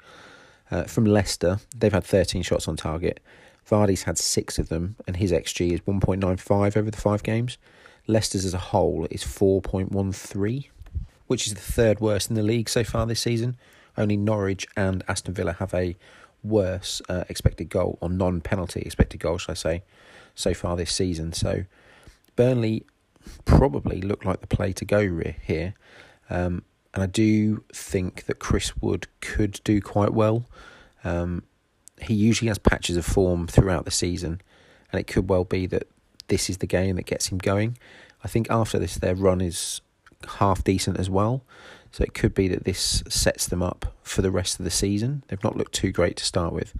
Uh, 0.71 0.85
from 0.85 1.05
Leicester, 1.05 1.59
they've 1.76 1.93
had 1.93 2.05
13 2.05 2.40
shots 2.40 2.67
on 2.67 2.76
target. 2.76 3.21
Vardy's 3.71 4.03
had 4.03 4.19
six 4.19 4.59
of 4.59 4.69
them, 4.69 4.97
and 5.07 5.17
his 5.17 5.33
XG 5.33 5.73
is 5.73 5.81
1.95 5.83 6.77
over 6.77 6.91
the 6.91 6.97
five 6.97 7.23
games. 7.23 7.57
Leicester's 8.07 8.45
as 8.45 8.55
a 8.55 8.59
whole 8.59 9.07
is 9.11 9.23
4.13, 9.23 10.69
which 11.29 11.47
is 11.47 11.55
the 11.55 11.61
third 11.61 12.00
worst 12.00 12.31
in 12.31 12.37
the 12.37 12.43
league 12.43 12.69
so 12.69 12.83
far 12.83 13.07
this 13.07 13.21
season. 13.21 13.57
Only 13.97 14.17
Norwich 14.17 14.67
and 14.77 15.05
Aston 15.07 15.35
Villa 15.35 15.53
have 15.55 15.73
a 15.73 15.97
worse 16.43 17.00
uh, 17.09 17.25
expected 17.29 17.69
goal, 17.69 17.99
or 18.00 18.09
non 18.09 18.41
penalty 18.41 18.81
expected 18.81 19.21
goal, 19.21 19.39
should 19.39 19.53
I 19.53 19.55
say, 19.55 19.83
so 20.35 20.53
far 20.53 20.77
this 20.77 20.93
season. 20.93 21.33
So 21.33 21.65
Burnley 22.35 22.85
probably 23.45 24.00
look 24.00 24.25
like 24.25 24.41
the 24.41 24.47
play 24.47 24.73
to 24.73 24.85
go 24.85 25.21
here. 25.43 25.75
Um, 26.29 26.65
and 26.93 27.03
I 27.03 27.07
do 27.07 27.62
think 27.73 28.25
that 28.25 28.39
Chris 28.39 28.77
Wood 28.81 29.07
could 29.21 29.61
do 29.62 29.81
quite 29.81 30.12
well. 30.12 30.47
Um, 31.05 31.45
he 32.02 32.14
usually 32.14 32.49
has 32.49 32.59
patches 32.59 32.97
of 32.97 33.04
form 33.04 33.47
throughout 33.47 33.85
the 33.85 33.90
season, 33.90 34.40
and 34.92 35.00
it 35.00 35.07
could 35.07 35.28
well 35.28 35.45
be 35.45 35.66
that 35.66 35.87
this 36.28 36.49
is 36.49 36.59
the 36.59 36.66
game 36.66 36.97
that 36.97 37.07
gets 37.07 37.28
him 37.28 37.38
going. 37.38 37.76
I 38.25 38.28
think 38.28 38.50
after 38.50 38.78
this, 38.78 38.97
their 38.97 39.14
run 39.14 39.40
is 39.40 39.80
half 40.38 40.62
decent 40.64 40.99
as 40.99 41.09
well. 41.09 41.42
So 41.92 42.04
it 42.04 42.14
could 42.14 42.35
be 42.35 42.49
that 42.49 42.64
this 42.64 43.02
sets 43.09 43.47
them 43.49 43.62
up 43.62 43.95
for 44.02 44.23
the 44.23 44.30
rest 44.30 44.59
of 44.59 44.64
the 44.64 44.71
season. 44.71 45.25
They've 45.28 45.42
not 45.42 45.57
looked 45.57 45.73
too 45.73 45.90
great 45.90 46.16
to 46.19 46.25
start 46.25 46.52
with. 46.52 46.73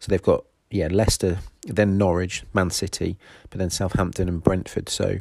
So 0.00 0.10
they've 0.10 0.22
got, 0.22 0.44
yeah, 0.70 0.88
Leicester, 0.90 1.38
then 1.62 1.96
Norwich, 1.96 2.42
Man 2.52 2.70
City, 2.70 3.16
but 3.50 3.58
then 3.58 3.70
Southampton 3.70 4.28
and 4.28 4.42
Brentford. 4.42 4.88
So 4.88 5.18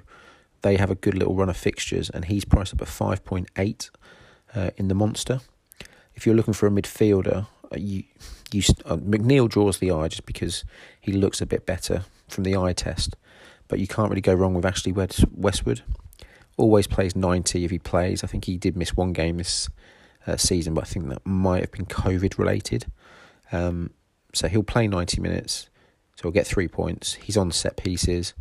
they 0.62 0.78
have 0.78 0.90
a 0.90 0.96
good 0.96 1.14
little 1.14 1.36
run 1.36 1.50
of 1.50 1.58
fixtures, 1.58 2.10
and 2.10 2.26
he's 2.26 2.46
priced 2.46 2.74
up 2.74 2.82
at 2.82 2.88
5.8 2.88 3.90
uh, 4.56 4.72
in 4.76 4.88
the 4.88 4.96
Monster. 4.96 5.42
If 6.16 6.26
you're 6.26 6.36
looking 6.36 6.56
for 6.56 6.66
a 6.66 6.72
midfielder, 6.72 7.46
you, 7.76 8.04
you 8.52 8.62
uh, 8.86 8.98
McNeil 8.98 9.50
draws 9.50 9.80
the 9.80 9.92
eye 9.92 10.08
just 10.08 10.26
because 10.26 10.64
he 11.00 11.12
looks 11.12 11.42
a 11.42 11.46
bit 11.46 11.66
better 11.66 12.06
from 12.28 12.44
the 12.44 12.56
eye 12.56 12.74
test 12.74 13.16
but 13.68 13.80
you 13.80 13.88
can't 13.88 14.10
really 14.10 14.22
go 14.22 14.34
wrong 14.34 14.54
with 14.54 14.66
Ashley 14.66 14.92
Westwood. 14.92 15.82
Always 16.58 16.88
plays 16.88 17.16
90 17.16 17.66
if 17.66 17.72
he 17.72 17.80
plays. 17.80 18.24
I 18.24 18.28
think 18.28 18.46
he 18.46 18.58
did 18.58 18.76
miss 18.76 18.96
one 18.96 19.14
game 19.14 19.38
this 19.38 19.70
uh, 20.26 20.38
season, 20.38 20.74
but 20.74 20.86
I 20.86 20.88
think 20.88 21.10
that 21.10 21.26
might 21.26 21.62
have 21.62 21.72
been 21.72 21.86
COVID 21.86 22.38
related. 22.38 22.86
Um, 23.52 23.92
so 24.34 24.48
he'll 24.48 24.64
play 24.64 24.88
90 24.88 25.22
minutes, 25.22 25.70
so 26.16 26.24
he'll 26.24 26.32
get 26.32 26.48
three 26.48 26.68
points. 26.68 27.16
He's 27.16 27.38
on 27.38 27.52
set 27.52 27.78
pieces, 27.78 28.34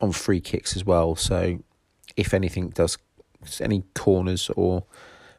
on 0.00 0.12
free 0.12 0.40
kicks 0.40 0.76
as 0.76 0.84
well. 0.84 1.16
So 1.16 1.58
if 2.16 2.32
anything 2.32 2.70
does 2.70 2.98
any 3.60 3.84
corners 3.94 4.50
or 4.56 4.84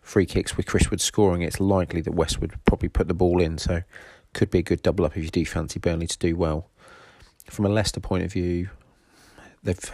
free 0.05 0.25
kicks 0.25 0.55
with 0.55 0.67
Chris 0.67 0.89
Wood 0.89 1.01
scoring, 1.01 1.41
it's 1.41 1.59
likely 1.59 1.99
that 1.99 2.13
Westwood 2.13 2.53
probably 2.63 2.89
put 2.89 3.07
the 3.07 3.13
ball 3.13 3.41
in. 3.41 3.57
So 3.57 3.81
could 4.33 4.51
be 4.51 4.59
a 4.59 4.63
good 4.63 4.81
double 4.81 5.03
up 5.03 5.17
if 5.17 5.23
you 5.23 5.29
do 5.29 5.45
fancy 5.45 5.79
Burnley 5.79 6.07
to 6.07 6.17
do 6.17 6.35
well. 6.35 6.69
From 7.49 7.65
a 7.65 7.69
Leicester 7.69 7.99
point 7.99 8.23
of 8.23 8.31
view, 8.31 8.69
they've 9.63 9.91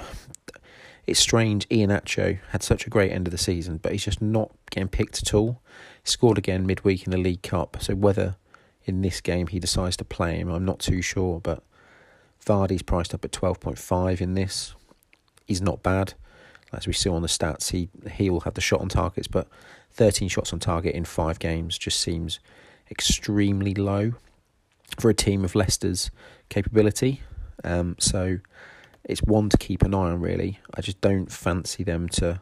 it's 1.08 1.20
strange. 1.20 1.68
Iheanacho 1.70 2.39
had 2.50 2.62
such 2.62 2.86
a 2.86 2.89
great 2.89 3.12
end 3.12 3.27
of 3.27 3.32
the 3.32 3.38
season, 3.38 3.77
but 3.77 3.91
he's 3.91 4.06
just 4.06 4.22
not 4.22 4.51
getting 4.70 4.89
picked 4.89 5.22
at 5.24 5.34
all. 5.34 5.62
Scored 6.03 6.38
again 6.38 6.65
midweek 6.65 7.06
in 7.06 7.12
the 7.12 7.18
League 7.18 7.41
Cup, 7.41 7.77
so 7.80 7.96
whether 7.96 8.36
in 8.84 9.01
this 9.01 9.22
game 9.22 9.48
he 9.48 9.60
decides 9.60 9.98
to 9.98 10.06
play 10.06 10.38
him, 10.38 10.50
I'm 10.50 10.65
not 10.65 10.80
too 10.80 11.01
sure. 11.01 11.39
But 11.39 11.63
Vardy's 12.46 12.84
priced 12.84 13.13
up 13.13 13.25
at 13.25 13.32
twelve 13.32 13.60
point 13.60 13.80
five 13.80 14.22
in 14.22 14.34
this. 14.34 14.75
He's 15.48 15.62
not 15.62 15.84
bad, 15.84 16.13
as 16.74 16.88
we 16.88 16.94
see 16.94 17.10
on 17.10 17.22
the 17.22 17.27
stats. 17.27 17.72
He 17.72 17.89
he 18.12 18.30
will 18.30 18.41
have 18.41 18.53
the 18.53 18.62
shot 18.62 18.82
on 18.82 18.89
targets, 18.89 19.27
but 19.27 19.48
thirteen 19.92 20.30
shots 20.30 20.54
on 20.54 20.60
target 20.60 20.96
in 20.96 21.06
five 21.06 21.40
games 21.40 21.78
just 21.78 22.00
seems 22.00 22.40
extremely 22.90 23.74
low 23.74 24.14
for 25.00 25.10
a 25.10 25.14
team 25.14 25.44
of 25.46 25.56
Leicester's 25.56 26.12
capability. 26.50 27.22
Um, 27.64 27.96
so 28.00 28.40
it's 29.04 29.22
one 29.22 29.50
to 29.50 29.58
keep 29.58 29.82
an 29.84 29.94
eye 29.94 30.12
on. 30.12 30.20
Really, 30.20 30.60
I 30.76 30.82
just 30.82 31.02
don't 31.02 31.32
fancy 31.32 31.84
them 31.84 32.10
to 32.10 32.42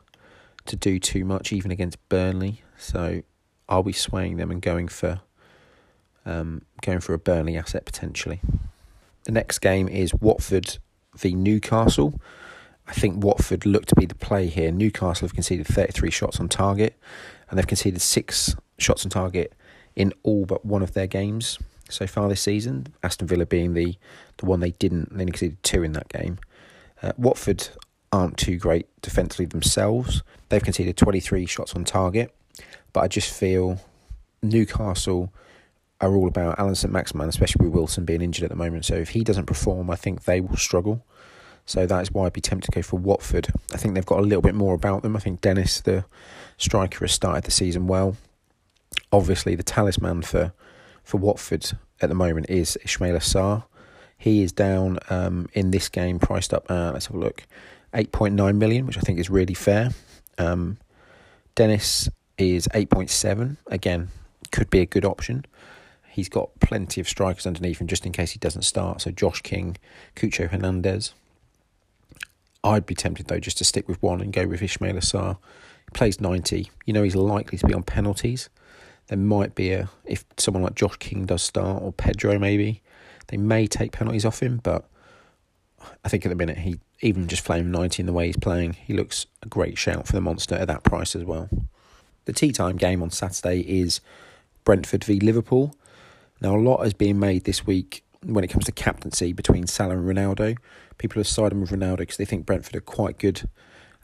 to 0.66 0.76
do 0.76 1.00
too 1.00 1.26
much, 1.26 1.52
even 1.52 1.72
against 1.72 1.98
Burnley. 2.10 2.62
So 2.78 3.22
I'll 3.68 3.84
be 3.84 3.94
swaying 3.94 4.38
them 4.38 4.52
and 4.52 4.62
going 4.62 4.88
for 4.88 5.22
um, 6.26 6.64
going 6.82 7.00
for 7.00 7.14
a 7.14 7.20
Burnley 7.20 7.58
asset 7.58 7.86
potentially. 7.86 8.42
The 9.24 9.32
next 9.32 9.60
game 9.60 9.88
is 9.88 10.14
Watford 10.14 10.78
v 11.16 11.36
Newcastle. 11.36 12.20
I 12.88 12.94
think 12.94 13.24
Watford 13.24 13.66
look 13.66 13.86
to 13.88 13.96
be 13.96 14.06
the 14.06 14.16
play 14.16 14.48
here. 14.48 14.72
Newcastle 14.72 15.28
have 15.28 15.36
conceded 15.36 15.68
33 15.68 16.10
shots 16.10 16.40
on 16.40 16.50
target, 16.50 16.98
and 17.50 17.58
they've 17.58 17.68
conceded 17.68 18.02
six 18.02 18.56
shots 18.78 19.06
on 19.06 19.10
target 19.10 19.54
in 19.96 20.14
all 20.24 20.46
but 20.46 20.66
one 20.66 20.82
of 20.82 20.94
their 20.94 21.08
games 21.08 21.60
so 21.90 22.08
far 22.08 22.30
this 22.30 22.42
season. 22.42 22.88
Aston 23.04 23.28
Villa 23.28 23.46
being 23.46 23.74
the, 23.74 23.96
the 24.38 24.46
one 24.46 24.60
they 24.60 24.72
didn't, 24.72 25.16
they 25.16 25.26
conceded 25.26 25.62
two 25.64 25.84
in 25.84 25.94
that 25.94 26.10
game. 26.10 26.40
Uh, 27.02 27.14
Watford 27.18 27.70
aren't 28.12 28.38
too 28.38 28.58
great 28.58 28.88
defensively 29.02 29.46
themselves. 29.46 30.24
They've 30.50 30.64
conceded 30.64 30.98
23 30.98 31.46
shots 31.46 31.76
on 31.76 31.84
target, 31.86 32.34
but 32.94 33.02
I 33.02 33.08
just 33.08 33.32
feel 33.32 33.80
Newcastle 34.42 35.32
are 36.02 36.16
all 36.16 36.28
about 36.28 36.58
Alan 36.58 36.76
Saint-Maximin, 36.76 37.28
especially 37.28 37.66
with 37.66 37.76
Wilson 37.76 38.06
being 38.06 38.22
injured 38.22 38.44
at 38.44 38.50
the 38.50 38.56
moment. 38.56 38.86
So 38.86 38.96
if 38.96 39.10
he 39.10 39.24
doesn't 39.24 39.46
perform, 39.46 39.90
I 39.90 39.96
think 39.96 40.24
they 40.24 40.40
will 40.40 40.58
struggle. 40.58 41.06
So 41.70 41.86
that 41.86 42.02
is 42.02 42.12
why 42.12 42.26
I'd 42.26 42.34
be 42.34 42.42
tempted 42.42 42.72
to 42.72 42.76
go 42.76 42.82
for 42.82 42.98
Watford. 42.98 43.50
I 43.72 43.78
think 43.78 43.94
they've 43.94 44.04
got 44.04 44.18
a 44.18 44.24
little 44.24 44.42
bit 44.42 44.56
more 44.56 44.74
about 44.74 45.04
them. 45.04 45.16
I 45.16 45.20
think 45.20 45.40
Dennis, 45.40 45.82
the 45.82 46.04
striker, 46.58 47.02
has 47.02 47.12
started 47.12 47.44
the 47.44 47.52
season 47.52 47.86
well. 47.86 48.18
Obviously, 49.12 49.54
the 49.54 49.62
talisman 49.62 50.24
for 50.24 50.52
for 51.04 51.18
Watford 51.18 51.74
at 52.02 52.10
the 52.10 52.16
moment 52.16 52.50
is 52.50 52.76
Ismaila 52.84 53.20
Sarr. 53.20 53.66
He 54.18 54.42
is 54.42 54.52
down 54.52 54.98
um, 55.12 55.48
in 55.54 55.70
this 55.70 55.90
game, 55.90 56.18
priced 56.18 56.56
up. 56.56 56.66
Let's 56.72 57.06
have 57.06 57.16
a 57.16 57.20
look, 57.20 57.46
eight 57.94 58.12
point 58.12 58.34
nine 58.34 58.58
million, 58.58 58.88
which 58.88 58.98
I 58.98 59.02
think 59.02 59.20
is 59.20 59.30
really 59.30 59.54
fair. 59.54 59.92
Um, 60.40 60.80
Dennis 61.54 62.10
is 62.40 62.68
eight 62.74 62.90
point 62.90 63.12
seven. 63.12 63.58
Again, 63.68 64.08
could 64.52 64.72
be 64.72 64.80
a 64.80 64.88
good 64.88 65.06
option. 65.06 65.46
He's 66.10 66.30
got 66.30 66.50
plenty 66.62 67.00
of 67.00 67.08
strikers 67.08 67.46
underneath 67.46 67.80
him 67.80 67.86
just 67.86 68.08
in 68.08 68.12
case 68.12 68.32
he 68.32 68.40
doesn't 68.40 68.64
start. 68.64 69.02
So 69.02 69.12
Josh 69.12 69.42
King, 69.44 69.78
Cucho 70.16 70.50
Hernandez. 70.50 71.14
I'd 72.64 72.86
be 72.86 72.96
tempted 72.96 73.28
though 73.28 73.40
just 73.40 73.58
to 73.60 73.64
stick 73.64 73.88
with 73.88 74.02
one 74.02 74.22
and 74.22 74.34
go 74.34 74.48
with 74.48 74.62
Ismaila 74.62 75.00
Sarr. 75.00 75.38
He 75.86 75.92
plays 75.94 76.20
ninety. 76.20 76.70
You 76.86 76.94
know 76.94 77.04
he's 77.04 77.16
likely 77.16 77.58
to 77.58 77.68
be 77.68 77.74
on 77.74 77.84
penalties. 77.84 78.50
There 79.08 79.18
might 79.18 79.56
be 79.56 79.72
a 79.72 79.90
if 80.06 80.26
someone 80.38 80.64
like 80.64 80.76
Josh 80.76 80.98
King 80.98 81.26
does 81.26 81.42
start 81.42 81.82
or 81.82 81.94
Pedro 81.94 82.38
maybe 82.38 82.82
they 83.28 83.38
may 83.38 83.68
take 83.68 83.92
penalties 83.92 84.26
off 84.26 84.42
him, 84.42 84.60
but 84.62 84.86
I 86.04 86.10
think 86.10 86.26
at 86.26 86.30
the 86.30 86.36
minute 86.36 86.60
he 86.60 86.80
even 87.02 87.28
just 87.28 87.46
playing 87.46 87.72
ninety 87.72 88.02
in 88.02 88.08
the 88.08 88.14
way 88.14 88.28
he's 88.28 88.38
playing, 88.38 88.74
he 88.74 88.94
looks 88.94 89.26
a 89.42 89.48
great 89.48 89.78
shout 89.78 90.08
for 90.08 90.14
the 90.14 90.22
monster 90.22 90.56
at 90.56 90.68
that 90.68 90.84
price 90.84 91.16
as 91.16 91.24
well. 91.24 91.50
The 92.26 92.34
tea 92.34 92.52
time 92.52 92.78
game 92.78 93.02
on 93.02 93.10
Saturday 93.10 93.62
is 93.62 94.02
Brentford 94.66 95.04
v 95.04 95.20
Liverpool. 95.20 95.76
Now 96.42 96.56
a 96.56 96.58
lot 96.58 96.84
has 96.84 96.94
been 96.94 97.20
made 97.20 97.46
this 97.46 97.66
week 97.66 98.04
when 98.24 98.44
it 98.44 98.50
comes 98.50 98.66
to 98.66 98.72
captaincy 98.72 99.34
between 99.34 99.68
Salah 99.68 99.98
and 99.98 100.06
Ronaldo. 100.08 100.58
People 100.98 101.22
are 101.22 101.26
siding 101.26 101.62
with 101.62 101.72
Ronaldo 101.72 102.00
because 102.00 102.18
they 102.18 102.26
think 102.26 102.46
Brentford 102.46 102.76
are 102.76 102.82
quite 102.82 103.18
good 103.18 103.50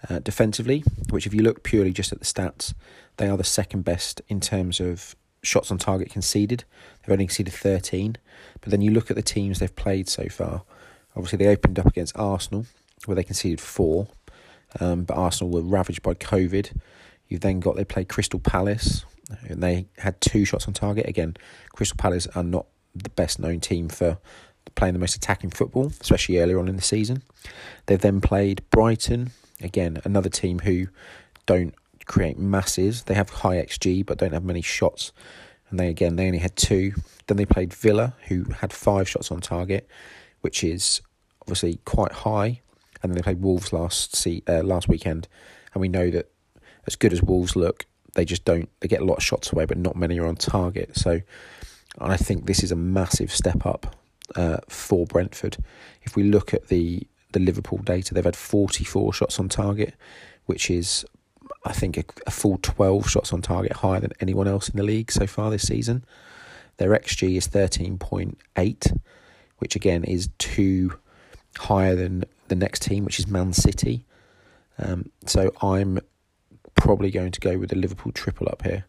uh, 0.09 0.19
defensively, 0.19 0.83
which 1.09 1.25
if 1.25 1.33
you 1.33 1.41
look 1.41 1.63
purely 1.63 1.91
just 1.91 2.11
at 2.11 2.19
the 2.19 2.25
stats, 2.25 2.73
they 3.17 3.27
are 3.27 3.37
the 3.37 3.43
second 3.43 3.83
best 3.83 4.21
in 4.27 4.39
terms 4.39 4.79
of 4.79 5.15
shots 5.43 5.71
on 5.71 5.77
target 5.77 6.09
conceded. 6.09 6.63
They've 7.01 7.13
only 7.13 7.27
conceded 7.27 7.53
13. 7.53 8.17
But 8.61 8.71
then 8.71 8.81
you 8.81 8.91
look 8.91 9.09
at 9.09 9.15
the 9.15 9.21
teams 9.21 9.59
they've 9.59 9.75
played 9.75 10.09
so 10.09 10.27
far. 10.29 10.63
Obviously, 11.15 11.37
they 11.37 11.47
opened 11.47 11.79
up 11.79 11.85
against 11.85 12.17
Arsenal, 12.17 12.65
where 13.05 13.15
they 13.15 13.23
conceded 13.23 13.61
four. 13.61 14.07
Um, 14.79 15.03
but 15.03 15.15
Arsenal 15.15 15.51
were 15.51 15.61
ravaged 15.61 16.01
by 16.01 16.13
COVID. 16.13 16.77
You've 17.27 17.41
then 17.41 17.59
got 17.59 17.75
they 17.75 17.85
played 17.85 18.09
Crystal 18.09 18.39
Palace, 18.39 19.05
and 19.47 19.63
they 19.63 19.87
had 19.97 20.19
two 20.19 20.45
shots 20.45 20.67
on 20.67 20.73
target. 20.73 21.07
Again, 21.07 21.37
Crystal 21.73 21.97
Palace 21.97 22.27
are 22.35 22.43
not 22.43 22.65
the 22.95 23.09
best 23.09 23.39
known 23.39 23.59
team 23.59 23.89
for 23.89 24.17
playing 24.75 24.93
the 24.93 24.99
most 24.99 25.15
attacking 25.15 25.51
football, 25.51 25.91
especially 26.01 26.39
earlier 26.39 26.59
on 26.59 26.67
in 26.67 26.75
the 26.75 26.81
season. 26.81 27.23
They've 27.85 27.99
then 27.99 28.21
played 28.21 28.63
Brighton, 28.69 29.31
again, 29.61 30.01
another 30.03 30.29
team 30.29 30.59
who 30.59 30.87
don't 31.45 31.73
create 32.05 32.37
masses. 32.37 33.03
They 33.03 33.13
have 33.13 33.29
high 33.29 33.57
XG 33.57 34.05
but 34.05 34.17
don't 34.17 34.33
have 34.33 34.43
many 34.43 34.61
shots. 34.61 35.11
And 35.69 35.79
they 35.79 35.89
again 35.89 36.15
they 36.15 36.27
only 36.27 36.39
had 36.39 36.55
two. 36.55 36.93
Then 37.27 37.37
they 37.37 37.45
played 37.45 37.73
Villa, 37.73 38.13
who 38.27 38.45
had 38.59 38.71
five 38.71 39.09
shots 39.09 39.31
on 39.31 39.41
target, 39.41 39.87
which 40.41 40.63
is 40.63 41.01
obviously 41.41 41.79
quite 41.85 42.11
high. 42.11 42.61
And 43.01 43.11
then 43.11 43.17
they 43.17 43.21
played 43.21 43.41
Wolves 43.41 43.73
last 43.73 44.15
see, 44.15 44.43
uh, 44.47 44.63
last 44.63 44.87
weekend, 44.87 45.27
and 45.73 45.81
we 45.81 45.87
know 45.87 46.09
that 46.11 46.31
as 46.87 46.95
good 46.95 47.13
as 47.13 47.21
Wolves 47.21 47.55
look, 47.55 47.85
they 48.13 48.25
just 48.25 48.45
don't. 48.45 48.69
They 48.79 48.87
get 48.87 49.01
a 49.01 49.05
lot 49.05 49.17
of 49.17 49.23
shots 49.23 49.51
away, 49.51 49.65
but 49.65 49.77
not 49.77 49.95
many 49.95 50.19
are 50.19 50.25
on 50.25 50.35
target. 50.35 50.95
So, 50.97 51.21
I 51.99 52.17
think 52.17 52.45
this 52.45 52.63
is 52.63 52.71
a 52.71 52.75
massive 52.75 53.31
step 53.31 53.65
up 53.65 53.95
uh, 54.35 54.57
for 54.67 55.05
Brentford. 55.05 55.57
If 56.03 56.15
we 56.15 56.23
look 56.23 56.53
at 56.53 56.67
the 56.67 57.07
the 57.31 57.39
Liverpool 57.39 57.79
data, 57.79 58.13
they've 58.13 58.23
had 58.23 58.35
forty 58.35 58.83
four 58.83 59.13
shots 59.13 59.39
on 59.39 59.49
target, 59.49 59.93
which 60.45 60.69
is 60.69 61.05
I 61.65 61.73
think, 61.73 61.97
a, 61.97 62.03
a, 62.27 62.31
full 62.31 62.59
12 62.61 63.09
shots 63.09 63.33
on 63.33 63.41
target 63.41 63.73
higher 63.73 63.99
than 63.99 64.11
anyone 64.19 64.47
else 64.47 64.69
in 64.69 64.77
the 64.77 64.83
league 64.83 65.11
so 65.11 65.25
far 65.25 65.49
this 65.49 65.67
season. 65.67 66.05
Their 66.77 66.91
XG 66.91 67.37
is 67.37 67.47
13.8, 67.47 68.99
which 69.57 69.75
again 69.75 70.03
is 70.03 70.29
two 70.37 70.97
higher 71.57 71.95
than 71.95 72.25
the 72.49 72.55
next 72.55 72.81
team, 72.81 73.05
which 73.05 73.19
is 73.19 73.27
Man 73.27 73.53
City. 73.53 74.05
Um, 74.77 75.09
so 75.25 75.51
I'm 75.61 75.99
probably 76.75 77.09
going 77.09 77.31
to 77.31 77.39
go 77.39 77.57
with 77.57 77.69
the 77.69 77.77
Liverpool 77.77 78.11
triple 78.11 78.47
up 78.49 78.61
here. 78.61 78.85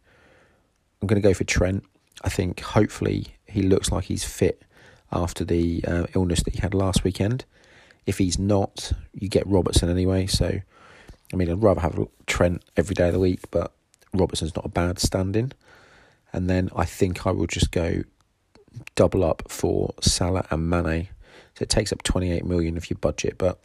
I'm 1.01 1.09
going 1.09 1.21
to 1.21 1.27
go 1.27 1.35
for 1.35 1.45
Trent. 1.45 1.85
I 2.23 2.29
think 2.29 2.61
hopefully 2.61 3.29
he 3.47 3.63
looks 3.63 3.91
like 3.91 4.05
he's 4.05 4.25
fit 4.25 4.63
after 5.13 5.45
the 5.45 5.85
uh, 5.87 6.07
illness 6.15 6.43
that 6.43 6.55
he 6.55 6.61
had 6.61 6.75
last 6.75 7.05
weekend. 7.05 7.45
If 8.07 8.19
he's 8.19 8.39
not, 8.39 8.93
you 9.13 9.29
get 9.29 9.47
Robertson 9.47 9.89
anyway. 9.89 10.27
So 10.27 10.61
I 11.33 11.37
mean, 11.37 11.51
I'd 11.51 11.63
rather 11.63 11.81
have 11.81 11.99
Trent 12.27 12.65
every 12.77 12.95
day 12.95 13.09
of 13.09 13.13
the 13.13 13.21
week, 13.21 13.41
but 13.51 13.73
Robertson's 14.13 14.55
not 14.55 14.65
a 14.65 14.71
bad 14.71 14.99
stand-in. 14.99 15.53
And 16.33 16.49
then 16.49 16.71
I 16.75 16.85
think 16.85 17.27
I 17.27 17.31
will 17.31 17.47
just 17.47 17.73
go 17.73 18.03
double 18.95 19.25
up 19.25 19.43
for 19.49 19.95
Salah 20.01 20.47
and 20.51 20.69
Mane. 20.69 21.09
So 21.55 21.63
it 21.63 21.69
takes 21.69 21.93
up 21.93 22.03
28 22.03 22.45
million 22.45 22.77
of 22.77 22.91
your 22.91 22.99
budget, 22.99 23.39
but 23.39 23.59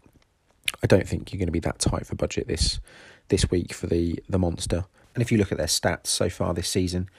I 0.82 0.88
don't 0.88 1.08
think 1.08 1.32
you're 1.32 1.40
going 1.40 1.48
to 1.48 1.52
be 1.52 1.60
that 1.60 1.80
tight 1.80 2.08
for 2.08 2.16
budget 2.16 2.48
this 2.48 2.80
this 3.28 3.50
week 3.50 3.74
for 3.74 3.88
the 3.88 4.22
the 4.30 4.40
monster. 4.40 4.86
And 5.14 5.22
if 5.22 5.32
you 5.32 5.38
look 5.38 5.52
at 5.52 5.58
their 5.58 5.68
stats 5.68 6.08
so 6.08 6.30
far 6.30 6.54
this 6.54 6.70
season, 6.70 7.10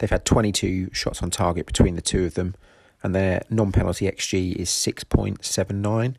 they've 0.00 0.10
had 0.10 0.24
22 0.24 0.90
shots 0.92 1.22
on 1.22 1.30
target 1.30 1.66
between 1.66 1.94
the 1.94 2.02
two 2.02 2.24
of 2.24 2.34
them, 2.34 2.54
and 3.02 3.14
their 3.14 3.42
non-penalty 3.48 4.10
xG 4.10 4.56
is 4.56 4.68
6.79. 4.68 6.04
And 6.04 6.16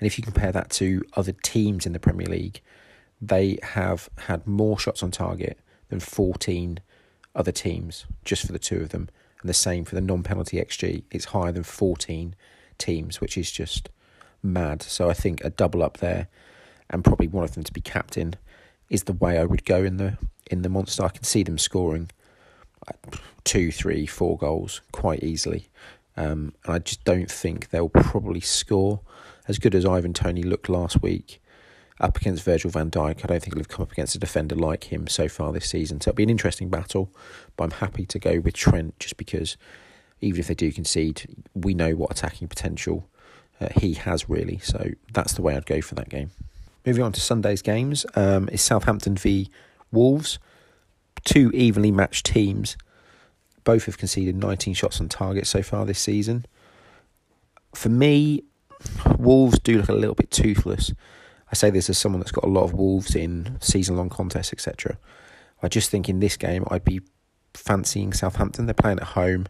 if 0.00 0.18
you 0.18 0.24
compare 0.24 0.52
that 0.52 0.70
to 0.70 1.02
other 1.14 1.32
teams 1.32 1.86
in 1.86 1.92
the 1.92 1.98
Premier 1.98 2.26
League, 2.26 2.60
they 3.20 3.58
have 3.62 4.08
had 4.26 4.46
more 4.46 4.78
shots 4.78 5.02
on 5.02 5.10
target 5.10 5.58
than 5.88 6.00
14 6.00 6.80
other 7.34 7.52
teams 7.52 8.06
just 8.24 8.46
for 8.46 8.52
the 8.52 8.58
two 8.58 8.80
of 8.80 8.90
them. 8.90 9.08
And 9.40 9.48
the 9.48 9.54
same 9.54 9.84
for 9.84 9.94
the 9.94 10.00
non 10.00 10.22
penalty 10.22 10.58
XG, 10.58 11.04
it's 11.10 11.26
higher 11.26 11.52
than 11.52 11.62
14 11.62 12.34
teams, 12.78 13.20
which 13.20 13.38
is 13.38 13.50
just 13.50 13.88
mad. 14.42 14.82
So 14.82 15.08
I 15.08 15.14
think 15.14 15.44
a 15.44 15.50
double 15.50 15.82
up 15.82 15.98
there 15.98 16.28
and 16.88 17.04
probably 17.04 17.28
one 17.28 17.44
of 17.44 17.54
them 17.54 17.64
to 17.64 17.72
be 17.72 17.80
captain 17.80 18.34
is 18.88 19.04
the 19.04 19.12
way 19.12 19.38
I 19.38 19.44
would 19.44 19.64
go 19.64 19.84
in 19.84 19.98
the 19.98 20.18
in 20.50 20.62
the 20.62 20.68
monster. 20.68 21.04
I 21.04 21.08
can 21.10 21.22
see 21.22 21.42
them 21.42 21.58
scoring 21.58 22.10
two, 23.44 23.70
three, 23.72 24.06
four 24.06 24.36
goals 24.36 24.80
quite 24.92 25.22
easily. 25.22 25.68
Um, 26.16 26.54
and 26.64 26.74
I 26.74 26.78
just 26.78 27.04
don't 27.04 27.30
think 27.30 27.70
they'll 27.70 27.88
probably 27.88 28.40
score 28.40 29.00
as 29.48 29.58
good 29.58 29.74
as 29.74 29.86
Ivan 29.86 30.12
Toney 30.12 30.42
looked 30.42 30.68
last 30.68 31.02
week. 31.02 31.40
up 32.00 32.16
against 32.16 32.42
Virgil 32.42 32.70
van 32.70 32.90
Dijk. 32.90 33.24
I 33.24 33.26
don't 33.28 33.40
think 33.40 33.54
he'll 33.54 33.60
have 33.60 33.68
come 33.68 33.82
up 33.82 33.92
against 33.92 34.14
a 34.14 34.18
defender 34.18 34.54
like 34.54 34.84
him 34.84 35.06
so 35.06 35.28
far 35.28 35.52
this 35.52 35.68
season. 35.68 36.00
So 36.00 36.10
it'll 36.10 36.16
be 36.16 36.22
an 36.22 36.30
interesting 36.30 36.70
battle, 36.70 37.12
but 37.56 37.64
I'm 37.64 37.70
happy 37.72 38.06
to 38.06 38.18
go 38.18 38.40
with 38.40 38.54
Trent 38.54 38.98
just 38.98 39.16
because 39.16 39.56
even 40.20 40.40
if 40.40 40.48
they 40.48 40.54
do 40.54 40.72
concede, 40.72 41.44
we 41.54 41.74
know 41.74 41.94
what 41.94 42.10
attacking 42.10 42.48
potential 42.48 43.06
uh, 43.60 43.68
he 43.76 43.94
has 43.94 44.28
really. 44.28 44.58
So 44.58 44.90
that's 45.12 45.34
the 45.34 45.42
way 45.42 45.56
I'd 45.56 45.66
go 45.66 45.80
for 45.80 45.94
that 45.96 46.08
game. 46.08 46.30
Moving 46.86 47.02
on 47.02 47.12
to 47.12 47.20
Sunday's 47.20 47.62
games 47.62 48.06
um, 48.14 48.48
is 48.50 48.62
Southampton 48.62 49.16
v 49.16 49.50
Wolves. 49.92 50.38
Two 51.24 51.50
evenly 51.52 51.90
matched 51.90 52.26
teams. 52.26 52.76
Both 53.64 53.86
have 53.86 53.98
conceded 53.98 54.36
19 54.36 54.74
shots 54.74 55.00
on 55.00 55.08
target 55.08 55.46
so 55.46 55.62
far 55.62 55.84
this 55.84 55.98
season. 55.98 56.46
For 57.74 57.88
me, 57.88 58.44
Wolves 59.18 59.58
do 59.58 59.78
look 59.78 59.88
a 59.88 59.94
little 59.94 60.14
bit 60.14 60.30
toothless. 60.30 60.92
I 61.50 61.54
say 61.54 61.70
this 61.70 61.90
as 61.90 61.98
someone 61.98 62.20
that's 62.20 62.32
got 62.32 62.44
a 62.44 62.48
lot 62.48 62.64
of 62.64 62.72
Wolves 62.72 63.14
in 63.14 63.58
season 63.60 63.96
long 63.96 64.08
contests, 64.08 64.52
etc. 64.52 64.98
I 65.62 65.68
just 65.68 65.90
think 65.90 66.08
in 66.08 66.20
this 66.20 66.36
game 66.36 66.64
I'd 66.70 66.84
be 66.84 67.00
fancying 67.54 68.12
Southampton. 68.12 68.66
They're 68.66 68.74
playing 68.74 69.00
at 69.00 69.08
home. 69.08 69.46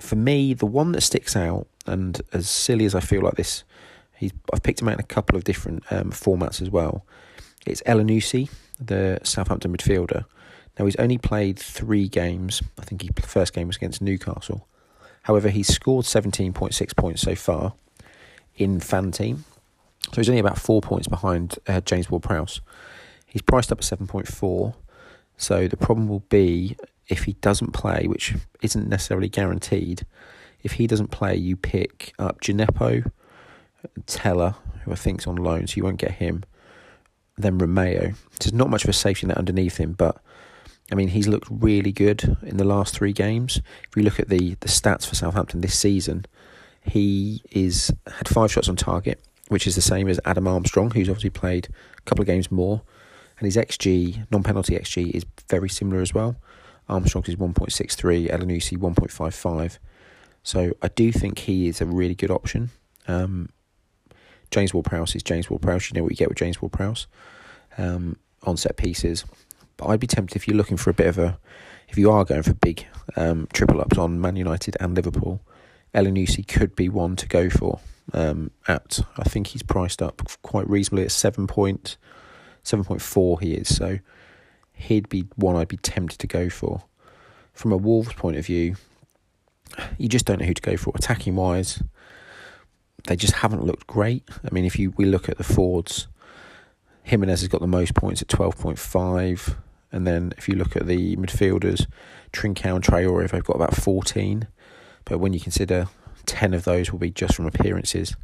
For 0.00 0.16
me, 0.16 0.54
the 0.54 0.66
one 0.66 0.92
that 0.92 1.02
sticks 1.02 1.36
out, 1.36 1.68
and 1.86 2.20
as 2.32 2.48
silly 2.48 2.84
as 2.84 2.94
I 2.94 3.00
feel 3.00 3.22
like 3.22 3.34
this, 3.34 3.64
I've 4.52 4.62
picked 4.62 4.80
him 4.80 4.88
out 4.88 4.94
in 4.94 5.00
a 5.00 5.04
couple 5.04 5.36
of 5.36 5.44
different 5.44 5.84
um, 5.90 6.10
formats 6.10 6.60
as 6.60 6.70
well. 6.70 7.06
It's 7.66 7.82
Elyounoussi, 7.82 8.50
the 8.78 9.20
Southampton 9.22 9.76
midfielder. 9.76 10.24
Now 10.80 10.86
he's 10.86 10.96
only 10.96 11.18
played 11.18 11.58
three 11.58 12.08
games. 12.08 12.62
I 12.78 12.86
think 12.86 13.02
he 13.02 13.10
first 13.20 13.52
game 13.52 13.66
was 13.66 13.76
against 13.76 14.00
Newcastle. 14.00 14.66
However, 15.24 15.50
he's 15.50 15.68
scored 15.68 16.06
seventeen 16.06 16.54
point 16.54 16.72
six 16.72 16.94
points 16.94 17.20
so 17.20 17.34
far 17.34 17.74
in 18.56 18.80
FanTeam. 18.80 19.40
So 20.06 20.16
he's 20.16 20.30
only 20.30 20.40
about 20.40 20.58
four 20.58 20.80
points 20.80 21.06
behind 21.06 21.58
uh, 21.68 21.82
James 21.82 22.10
Ward 22.10 22.22
Prowse. 22.22 22.62
He's 23.26 23.42
priced 23.42 23.70
up 23.70 23.80
at 23.80 23.84
7.4. 23.84 24.74
So 25.36 25.68
the 25.68 25.76
problem 25.76 26.08
will 26.08 26.24
be 26.30 26.78
if 27.08 27.24
he 27.24 27.34
doesn't 27.34 27.72
play, 27.72 28.06
which 28.06 28.34
isn't 28.62 28.88
necessarily 28.88 29.28
guaranteed, 29.28 30.06
if 30.62 30.72
he 30.72 30.86
doesn't 30.86 31.10
play, 31.10 31.36
you 31.36 31.56
pick 31.56 32.14
up 32.18 32.40
Djenepo, 32.40 33.12
Tella, 34.06 34.56
who 34.84 34.92
I 34.92 34.94
think's 34.94 35.26
on 35.26 35.36
loan, 35.36 35.66
so 35.66 35.76
you 35.76 35.84
won't 35.84 35.98
get 35.98 36.12
him. 36.12 36.44
Then 37.36 37.58
Romeu. 37.58 38.14
There's 38.40 38.54
not 38.54 38.70
much 38.70 38.84
of 38.84 38.90
a 38.90 38.94
safety 38.94 39.26
net 39.26 39.36
underneath 39.36 39.76
him, 39.76 39.92
but 39.92 40.22
I 40.90 40.94
mean 40.94 41.08
he's 41.08 41.28
looked 41.28 41.48
really 41.50 41.92
good 41.92 42.36
in 42.42 42.56
the 42.56 42.64
last 42.64 42.94
three 42.94 43.12
games. 43.12 43.60
If 43.88 43.96
you 43.96 44.02
look 44.02 44.20
at 44.20 44.28
the 44.28 44.56
the 44.60 44.68
stats 44.68 45.06
for 45.06 45.14
Southampton 45.14 45.60
this 45.60 45.78
season, 45.78 46.26
he 46.82 47.42
is 47.50 47.92
had 48.06 48.28
five 48.28 48.50
shots 48.50 48.68
on 48.68 48.76
target, 48.76 49.20
which 49.48 49.66
is 49.66 49.74
the 49.74 49.82
same 49.82 50.08
as 50.08 50.20
Adam 50.24 50.48
Armstrong, 50.48 50.90
who's 50.90 51.08
obviously 51.08 51.30
played 51.30 51.68
a 51.98 52.02
couple 52.02 52.22
of 52.22 52.26
games 52.26 52.50
more. 52.50 52.82
And 53.38 53.46
his 53.46 53.56
XG, 53.56 54.26
non 54.30 54.42
penalty 54.42 54.76
XG, 54.76 55.10
is 55.12 55.24
very 55.48 55.68
similar 55.68 56.02
as 56.02 56.12
well. 56.12 56.36
Armstrong's 56.90 57.28
is 57.28 57.36
1.63, 57.36 58.30
Elyounoussi 58.30 58.76
1.55. 58.76 59.78
So 60.42 60.72
I 60.82 60.88
do 60.88 61.12
think 61.12 61.38
he 61.38 61.68
is 61.68 61.80
a 61.80 61.86
really 61.86 62.14
good 62.14 62.30
option. 62.30 62.70
Um, 63.06 63.48
James 64.50 64.74
Ward 64.74 64.86
Prowse 64.86 65.14
is 65.14 65.22
James 65.22 65.48
Ward 65.48 65.62
Prowse. 65.62 65.90
You 65.90 65.94
know 65.94 66.02
what 66.02 66.12
you 66.12 66.16
get 66.16 66.28
with 66.28 66.38
James 66.38 66.60
Ward 66.60 66.72
Prowse 66.72 67.06
um, 67.78 68.16
on 68.42 68.56
set 68.56 68.76
pieces. 68.76 69.24
But 69.80 69.88
I'd 69.88 70.00
be 70.00 70.06
tempted 70.06 70.36
if 70.36 70.46
you're 70.46 70.56
looking 70.56 70.76
for 70.76 70.90
a 70.90 70.94
bit 70.94 71.06
of 71.06 71.18
a, 71.18 71.38
if 71.88 71.96
you 71.96 72.10
are 72.10 72.24
going 72.26 72.42
for 72.42 72.52
big 72.52 72.86
um, 73.16 73.48
triple 73.52 73.80
ups 73.80 73.96
on 73.96 74.20
Man 74.20 74.36
United 74.36 74.76
and 74.78 74.94
Liverpool, 74.94 75.40
Elyounoussi 75.94 76.46
could 76.46 76.76
be 76.76 76.90
one 76.90 77.16
to 77.16 77.26
go 77.26 77.48
for. 77.48 77.80
Um, 78.12 78.50
at 78.68 79.00
I 79.16 79.22
think 79.24 79.48
he's 79.48 79.62
priced 79.62 80.02
up 80.02 80.22
quite 80.42 80.68
reasonably 80.68 81.04
at 81.04 81.12
seven 81.12 81.46
point 81.46 81.96
seven 82.62 82.84
point 82.84 83.00
four. 83.00 83.40
He 83.40 83.54
is 83.54 83.74
so 83.74 84.00
he'd 84.74 85.08
be 85.08 85.24
one 85.36 85.56
I'd 85.56 85.68
be 85.68 85.76
tempted 85.76 86.18
to 86.18 86.26
go 86.26 86.50
for. 86.50 86.82
From 87.54 87.72
a 87.72 87.76
Wolves 87.76 88.12
point 88.12 88.36
of 88.36 88.44
view, 88.44 88.76
you 89.96 90.08
just 90.08 90.26
don't 90.26 90.40
know 90.40 90.46
who 90.46 90.54
to 90.54 90.62
go 90.62 90.76
for 90.76 90.92
attacking 90.94 91.36
wise. 91.36 91.82
They 93.04 93.16
just 93.16 93.34
haven't 93.34 93.64
looked 93.64 93.86
great. 93.86 94.28
I 94.44 94.52
mean, 94.52 94.64
if 94.64 94.78
you 94.78 94.92
we 94.96 95.06
look 95.06 95.28
at 95.28 95.38
the 95.38 95.44
Fords, 95.44 96.08
Jimenez 97.04 97.40
has 97.40 97.48
got 97.48 97.60
the 97.60 97.66
most 97.66 97.94
points 97.94 98.20
at 98.20 98.28
twelve 98.28 98.58
point 98.58 98.78
five, 98.78 99.56
and 99.92 100.06
then 100.06 100.32
if 100.36 100.48
you 100.48 100.54
look 100.54 100.76
at 100.76 100.86
the 100.86 101.16
midfielders, 101.16 101.86
Trincao 102.32 102.76
and 102.76 102.84
Traore, 102.84 103.28
they've 103.28 103.44
got 103.44 103.56
about 103.56 103.74
fourteen. 103.74 104.46
But 105.04 105.18
when 105.18 105.32
you 105.32 105.40
consider 105.40 105.88
10 106.26 106.54
of 106.54 106.64
those 106.64 106.92
will 106.92 106.98
be 106.98 107.10
just 107.10 107.34
from 107.34 107.46
appearances, 107.46 108.14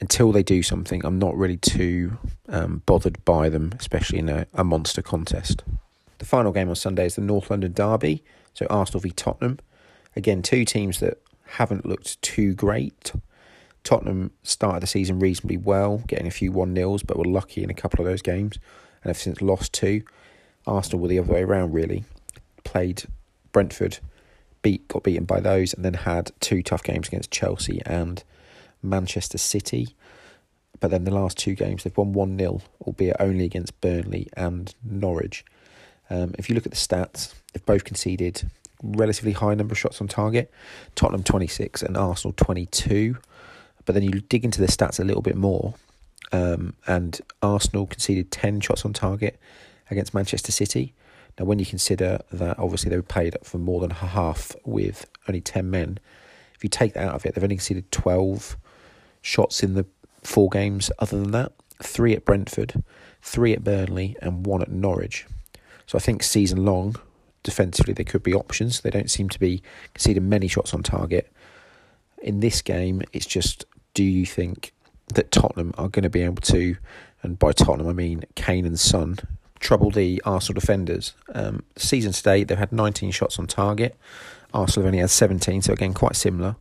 until 0.00 0.32
they 0.32 0.42
do 0.42 0.62
something, 0.62 1.04
I'm 1.04 1.18
not 1.18 1.36
really 1.36 1.56
too 1.56 2.18
um, 2.48 2.82
bothered 2.86 3.24
by 3.24 3.48
them, 3.48 3.72
especially 3.78 4.18
in 4.18 4.28
a, 4.28 4.46
a 4.54 4.64
monster 4.64 5.02
contest. 5.02 5.62
The 6.18 6.24
final 6.24 6.52
game 6.52 6.68
on 6.68 6.74
Sunday 6.74 7.06
is 7.06 7.14
the 7.14 7.22
North 7.22 7.50
London 7.50 7.72
Derby, 7.72 8.24
so 8.54 8.66
Arsenal 8.68 9.00
v 9.00 9.10
Tottenham. 9.10 9.58
Again, 10.16 10.42
two 10.42 10.64
teams 10.64 11.00
that 11.00 11.18
haven't 11.44 11.86
looked 11.86 12.20
too 12.22 12.54
great. 12.54 13.12
Tottenham 13.82 14.30
started 14.42 14.82
the 14.82 14.86
season 14.86 15.18
reasonably 15.18 15.56
well, 15.56 15.98
getting 16.06 16.26
a 16.26 16.32
few 16.32 16.50
1 16.50 16.72
nils, 16.72 17.02
but 17.02 17.18
were 17.18 17.24
lucky 17.24 17.62
in 17.62 17.70
a 17.70 17.74
couple 17.74 18.00
of 18.00 18.06
those 18.06 18.22
games 18.22 18.58
and 19.02 19.10
have 19.10 19.18
since 19.18 19.42
lost 19.42 19.72
two. 19.72 20.02
Arsenal 20.66 21.00
were 21.00 21.08
the 21.08 21.18
other 21.18 21.32
way 21.32 21.42
around, 21.42 21.72
really. 21.72 22.04
Played 22.64 23.04
Brentford 23.52 23.98
beat 24.62 24.88
got 24.88 25.02
beaten 25.04 25.24
by 25.24 25.40
those, 25.40 25.74
and 25.74 25.84
then 25.84 25.94
had 25.94 26.32
two 26.40 26.62
tough 26.62 26.82
games 26.82 27.08
against 27.08 27.30
Chelsea 27.30 27.80
and 27.86 28.24
Manchester 28.82 29.38
City. 29.38 29.94
But 30.80 30.90
then 30.90 31.04
the 31.04 31.14
last 31.14 31.38
two 31.38 31.54
games 31.54 31.84
they've 31.84 31.96
won 31.96 32.12
one 32.12 32.36
0 32.36 32.60
albeit 32.84 33.16
only 33.20 33.44
against 33.44 33.80
Burnley 33.80 34.28
and 34.36 34.74
Norwich. 34.82 35.44
Um, 36.10 36.34
if 36.36 36.48
you 36.48 36.54
look 36.54 36.66
at 36.66 36.72
the 36.72 36.76
stats, 36.76 37.34
they've 37.52 37.64
both 37.64 37.84
conceded 37.84 38.50
relatively 38.82 39.32
high 39.32 39.54
number 39.54 39.72
of 39.72 39.78
shots 39.78 40.00
on 40.00 40.08
target. 40.08 40.50
Tottenham 40.94 41.22
twenty 41.22 41.46
six 41.46 41.82
and 41.82 41.96
Arsenal 41.96 42.34
twenty 42.36 42.66
two. 42.66 43.16
But 43.84 43.94
then 43.94 44.02
you 44.02 44.20
dig 44.20 44.44
into 44.44 44.60
the 44.60 44.66
stats 44.66 44.98
a 44.98 45.04
little 45.04 45.22
bit 45.22 45.36
more, 45.36 45.74
um, 46.32 46.74
and 46.86 47.20
Arsenal 47.42 47.86
conceded 47.86 48.30
ten 48.30 48.60
shots 48.60 48.84
on 48.84 48.92
target 48.92 49.38
against 49.90 50.14
Manchester 50.14 50.52
City. 50.52 50.94
Now, 51.38 51.46
when 51.46 51.58
you 51.58 51.66
consider 51.66 52.20
that 52.32 52.58
obviously 52.58 52.90
they 52.90 52.96
were 52.96 53.02
paid 53.02 53.36
for 53.42 53.58
more 53.58 53.80
than 53.80 53.90
half 53.90 54.54
with 54.64 55.06
only 55.28 55.40
10 55.40 55.68
men, 55.68 55.98
if 56.54 56.62
you 56.62 56.70
take 56.70 56.94
that 56.94 57.08
out 57.08 57.14
of 57.14 57.26
it, 57.26 57.34
they've 57.34 57.44
only 57.44 57.56
conceded 57.56 57.90
12 57.90 58.56
shots 59.22 59.62
in 59.62 59.74
the 59.74 59.86
four 60.22 60.48
games 60.48 60.90
other 60.98 61.18
than 61.18 61.32
that 61.32 61.52
three 61.82 62.14
at 62.14 62.24
Brentford, 62.24 62.82
three 63.22 63.52
at 63.52 63.64
Burnley, 63.64 64.16
and 64.22 64.46
one 64.46 64.62
at 64.62 64.70
Norwich. 64.70 65.26
So 65.86 65.96
I 65.96 66.00
think 66.00 66.22
season 66.22 66.64
long, 66.64 66.96
defensively, 67.42 67.92
there 67.94 68.04
could 68.04 68.22
be 68.22 68.34
options. 68.34 68.80
They 68.80 68.90
don't 68.90 69.10
seem 69.10 69.28
to 69.30 69.38
be 69.38 69.62
conceding 69.92 70.28
many 70.28 70.48
shots 70.48 70.72
on 70.72 70.82
target. 70.82 71.30
In 72.22 72.40
this 72.40 72.62
game, 72.62 73.02
it's 73.12 73.26
just 73.26 73.64
do 73.92 74.02
you 74.02 74.24
think 74.24 74.72
that 75.14 75.30
Tottenham 75.30 75.74
are 75.76 75.88
going 75.88 76.04
to 76.04 76.10
be 76.10 76.22
able 76.22 76.42
to, 76.42 76.76
and 77.22 77.38
by 77.38 77.52
Tottenham 77.52 77.88
I 77.88 77.92
mean 77.92 78.24
Kane 78.34 78.64
and 78.64 78.80
Son, 78.80 79.18
trouble 79.64 79.90
the 79.90 80.22
Arsenal 80.24 80.60
defenders. 80.60 81.14
Um, 81.34 81.64
season 81.76 82.12
to 82.12 82.22
date, 82.22 82.44
they've 82.44 82.58
had 82.58 82.70
19 82.70 83.10
shots 83.10 83.38
on 83.38 83.46
target. 83.46 83.96
Arsenal 84.52 84.84
have 84.84 84.92
only 84.92 85.00
had 85.00 85.10
17, 85.10 85.62
so 85.62 85.72
again, 85.72 85.94
quite 85.94 86.14
similar. 86.14 86.56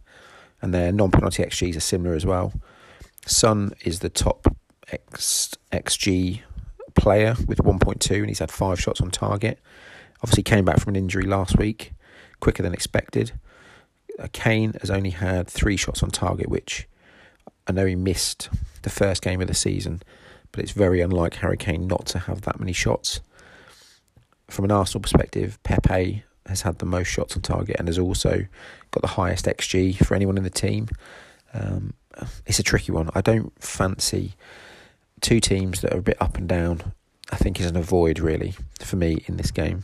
And 0.62 0.74
their 0.74 0.92
non 0.92 1.12
penalty 1.12 1.44
XGs 1.44 1.76
are 1.76 1.82
similar 1.82 2.16
as 2.16 2.26
well. 2.26 2.54
Son 3.26 3.74
is 3.84 4.00
the 4.00 4.10
top 4.10 4.56
X, 4.92 5.54
XG 5.72 6.42
player 6.96 7.36
with 7.46 7.60
1.2, 7.60 8.18
and 8.18 8.28
he's 8.28 8.40
had 8.40 8.50
five 8.50 8.80
shots 8.80 9.02
on 9.02 9.12
target. 9.12 9.60
Obviously, 10.24 10.44
came 10.44 10.66
back 10.66 10.80
from 10.80 10.96
an 10.96 10.96
injury 10.96 11.26
last 11.26 11.58
week, 11.58 11.92
quicker 12.40 12.64
than 12.64 12.74
expected. 12.74 13.34
Uh, 14.18 14.28
Kane 14.32 14.74
has 14.80 14.90
only 14.90 15.10
had 15.10 15.48
three 15.48 15.76
shots 15.76 16.02
on 16.02 16.10
target, 16.10 16.48
which 16.48 16.88
I 17.68 17.74
know 17.74 17.86
he 17.86 17.96
missed 17.96 18.50
the 18.84 18.90
first 18.90 19.22
game 19.22 19.42
of 19.42 19.48
the 19.48 19.54
season 19.54 20.02
but 20.54 20.64
it's 20.64 20.72
very 20.72 21.02
unlike 21.02 21.36
Harry 21.36 21.58
Kane 21.58 21.88
not 21.88 22.06
to 22.08 22.20
have 22.20 22.42
that 22.42 22.60
many 22.60 22.72
shots. 22.72 23.20
From 24.50 24.66
an 24.66 24.72
Arsenal 24.72 25.02
perspective, 25.02 25.62
Pepe 25.64 26.24
has 26.46 26.62
had 26.62 26.80
the 26.80 26.86
most 26.86 27.08
shots 27.08 27.36
on 27.36 27.42
target 27.42 27.76
and 27.80 27.88
has 27.88 28.00
also 28.00 28.46
got 28.92 29.02
the 29.02 29.08
highest 29.08 29.46
XG 29.46 29.98
for 30.06 30.16
anyone 30.16 30.38
in 30.38 30.44
the 30.44 30.50
team. 30.50 30.88
Um, 31.54 31.94
it's 32.46 32.60
a 32.60 32.64
tricky 32.64 32.92
one. 32.92 33.10
I 33.16 33.22
don't 33.22 33.52
fancy 33.62 34.34
two 35.22 35.40
teams 35.40 35.82
that 35.82 35.94
are 35.94 36.00
a 36.00 36.04
bit 36.04 36.22
up 36.22 36.38
and 36.38 36.48
down. 36.48 36.94
I 37.32 37.36
think 37.36 37.60
is 37.60 37.66
an 37.66 37.78
avoid 37.78 38.20
really 38.20 38.54
for 38.80 38.96
me 38.96 39.24
in 39.26 39.38
this 39.38 39.50
game. 39.50 39.84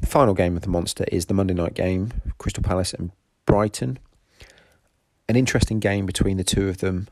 The 0.00 0.06
final 0.06 0.34
game 0.34 0.56
of 0.56 0.62
the 0.62 0.68
monster 0.68 1.04
is 1.12 1.26
the 1.26 1.34
Monday 1.34 1.54
night 1.54 1.74
game, 1.74 2.12
Crystal 2.38 2.62
Palace 2.62 2.92
and 2.92 3.12
Brighton. 3.44 3.98
An 5.28 5.36
interesting 5.36 5.78
game 5.78 6.06
between 6.06 6.38
the 6.38 6.44
two 6.44 6.68
of 6.68 6.78
them. 6.78 7.06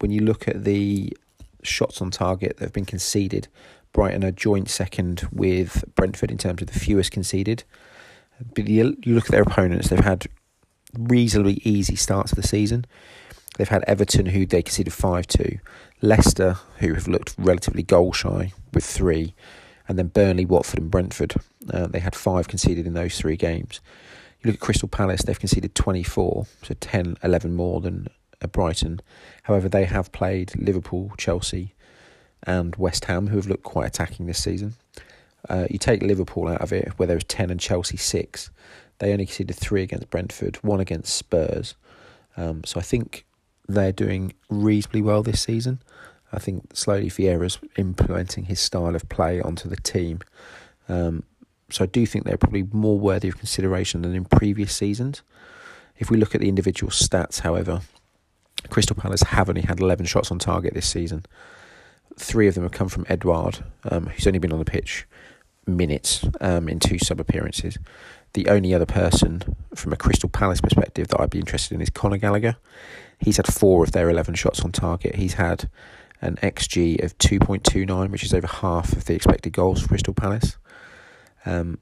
When 0.00 0.10
you 0.10 0.20
look 0.20 0.48
at 0.48 0.64
the 0.64 1.14
shots 1.64 2.00
on 2.00 2.10
target 2.10 2.56
that 2.56 2.64
have 2.64 2.72
been 2.72 2.84
conceded. 2.84 3.48
Brighton 3.92 4.24
are 4.24 4.30
joint 4.30 4.68
second 4.68 5.28
with 5.32 5.84
Brentford 5.94 6.30
in 6.30 6.38
terms 6.38 6.62
of 6.62 6.68
the 6.68 6.78
fewest 6.78 7.10
conceded. 7.10 7.64
But 8.54 8.68
you 8.68 8.96
look 9.06 9.26
at 9.26 9.30
their 9.30 9.42
opponents, 9.42 9.88
they've 9.88 9.98
had 10.00 10.26
reasonably 10.98 11.60
easy 11.64 11.96
starts 11.96 12.32
of 12.32 12.36
the 12.36 12.46
season. 12.46 12.84
They've 13.56 13.68
had 13.68 13.84
Everton, 13.86 14.26
who 14.26 14.46
they 14.46 14.62
conceded 14.62 14.92
5 14.92 15.26
2, 15.26 15.58
Leicester, 16.02 16.58
who 16.78 16.94
have 16.94 17.06
looked 17.06 17.34
relatively 17.38 17.84
goal 17.84 18.12
shy 18.12 18.52
with 18.72 18.84
three, 18.84 19.34
and 19.86 19.98
then 19.98 20.08
Burnley, 20.08 20.44
Watford, 20.44 20.80
and 20.80 20.90
Brentford. 20.90 21.34
Uh, 21.72 21.86
they 21.86 22.00
had 22.00 22.16
five 22.16 22.48
conceded 22.48 22.86
in 22.86 22.94
those 22.94 23.16
three 23.16 23.36
games. 23.36 23.80
You 24.40 24.48
look 24.48 24.56
at 24.56 24.60
Crystal 24.60 24.88
Palace, 24.88 25.22
they've 25.22 25.38
conceded 25.38 25.74
24, 25.74 26.46
so 26.62 26.74
10, 26.74 27.16
11 27.22 27.54
more 27.54 27.80
than 27.80 28.08
Brighton. 28.48 29.00
However, 29.44 29.68
they 29.68 29.84
have 29.84 30.12
played 30.12 30.52
Liverpool, 30.56 31.12
Chelsea, 31.16 31.74
and 32.42 32.76
West 32.76 33.06
Ham, 33.06 33.28
who 33.28 33.36
have 33.36 33.46
looked 33.46 33.64
quite 33.64 33.86
attacking 33.86 34.26
this 34.26 34.42
season. 34.42 34.74
Uh, 35.48 35.66
you 35.70 35.78
take 35.78 36.02
Liverpool 36.02 36.48
out 36.48 36.60
of 36.60 36.72
it, 36.72 36.98
where 36.98 37.06
there 37.06 37.16
was 37.16 37.24
10 37.24 37.50
and 37.50 37.60
Chelsea 37.60 37.96
6. 37.96 38.50
They 38.98 39.12
only 39.12 39.26
conceded 39.26 39.56
three 39.56 39.82
against 39.82 40.10
Brentford, 40.10 40.56
one 40.62 40.80
against 40.80 41.14
Spurs. 41.14 41.74
Um, 42.36 42.64
so 42.64 42.80
I 42.80 42.82
think 42.82 43.24
they're 43.68 43.92
doing 43.92 44.34
reasonably 44.48 45.02
well 45.02 45.22
this 45.22 45.42
season. 45.42 45.80
I 46.32 46.38
think 46.38 46.76
slowly 46.76 47.08
Vieira's 47.08 47.58
implementing 47.76 48.44
his 48.44 48.60
style 48.60 48.94
of 48.94 49.08
play 49.08 49.40
onto 49.40 49.68
the 49.68 49.76
team. 49.76 50.20
Um, 50.88 51.22
so 51.70 51.84
I 51.84 51.86
do 51.86 52.04
think 52.06 52.24
they're 52.24 52.36
probably 52.36 52.64
more 52.72 52.98
worthy 52.98 53.28
of 53.28 53.38
consideration 53.38 54.02
than 54.02 54.14
in 54.14 54.24
previous 54.24 54.74
seasons. 54.74 55.22
If 55.96 56.10
we 56.10 56.16
look 56.16 56.34
at 56.34 56.40
the 56.40 56.48
individual 56.48 56.90
stats, 56.90 57.40
however, 57.40 57.82
Crystal 58.70 58.96
Palace 58.96 59.22
have 59.22 59.48
only 59.48 59.62
had 59.62 59.80
11 59.80 60.06
shots 60.06 60.30
on 60.30 60.38
target 60.38 60.74
this 60.74 60.88
season. 60.88 61.24
Three 62.16 62.46
of 62.46 62.54
them 62.54 62.62
have 62.62 62.72
come 62.72 62.88
from 62.88 63.06
Edouard, 63.08 63.64
um, 63.90 64.06
who's 64.06 64.26
only 64.26 64.38
been 64.38 64.52
on 64.52 64.58
the 64.58 64.64
pitch 64.64 65.06
minutes 65.66 66.26
um, 66.40 66.68
in 66.68 66.78
two 66.78 66.98
sub 66.98 67.20
appearances. 67.20 67.78
The 68.34 68.48
only 68.48 68.74
other 68.74 68.86
person 68.86 69.42
from 69.74 69.92
a 69.92 69.96
Crystal 69.96 70.28
Palace 70.28 70.60
perspective 70.60 71.08
that 71.08 71.20
I'd 71.20 71.30
be 71.30 71.38
interested 71.38 71.74
in 71.74 71.80
is 71.80 71.90
Conor 71.90 72.18
Gallagher. 72.18 72.56
He's 73.18 73.36
had 73.36 73.52
four 73.52 73.84
of 73.84 73.92
their 73.92 74.10
11 74.10 74.34
shots 74.34 74.60
on 74.60 74.72
target. 74.72 75.14
He's 75.14 75.34
had 75.34 75.68
an 76.20 76.36
XG 76.36 77.02
of 77.02 77.16
2.29, 77.18 78.10
which 78.10 78.24
is 78.24 78.34
over 78.34 78.46
half 78.46 78.92
of 78.92 79.04
the 79.04 79.14
expected 79.14 79.52
goals 79.52 79.82
for 79.82 79.88
Crystal 79.88 80.14
Palace. 80.14 80.56
Um, 81.46 81.78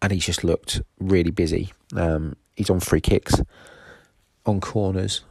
and 0.00 0.12
he's 0.12 0.26
just 0.26 0.44
looked 0.44 0.80
really 0.98 1.30
busy. 1.30 1.72
Um, 1.94 2.36
he's 2.56 2.70
on 2.70 2.80
free 2.80 3.00
kicks, 3.00 3.40
on 4.46 4.60
corners. 4.60 5.22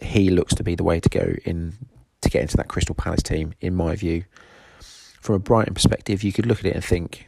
He 0.00 0.30
looks 0.30 0.54
to 0.54 0.64
be 0.64 0.74
the 0.74 0.84
way 0.84 1.00
to 1.00 1.08
go 1.08 1.34
in 1.44 1.74
to 2.22 2.30
get 2.30 2.42
into 2.42 2.56
that 2.56 2.68
Crystal 2.68 2.94
Palace 2.94 3.22
team, 3.22 3.54
in 3.60 3.74
my 3.74 3.96
view. 3.96 4.24
From 5.20 5.36
a 5.36 5.38
Brighton 5.38 5.74
perspective, 5.74 6.22
you 6.22 6.32
could 6.32 6.46
look 6.46 6.60
at 6.60 6.66
it 6.66 6.74
and 6.74 6.84
think 6.84 7.26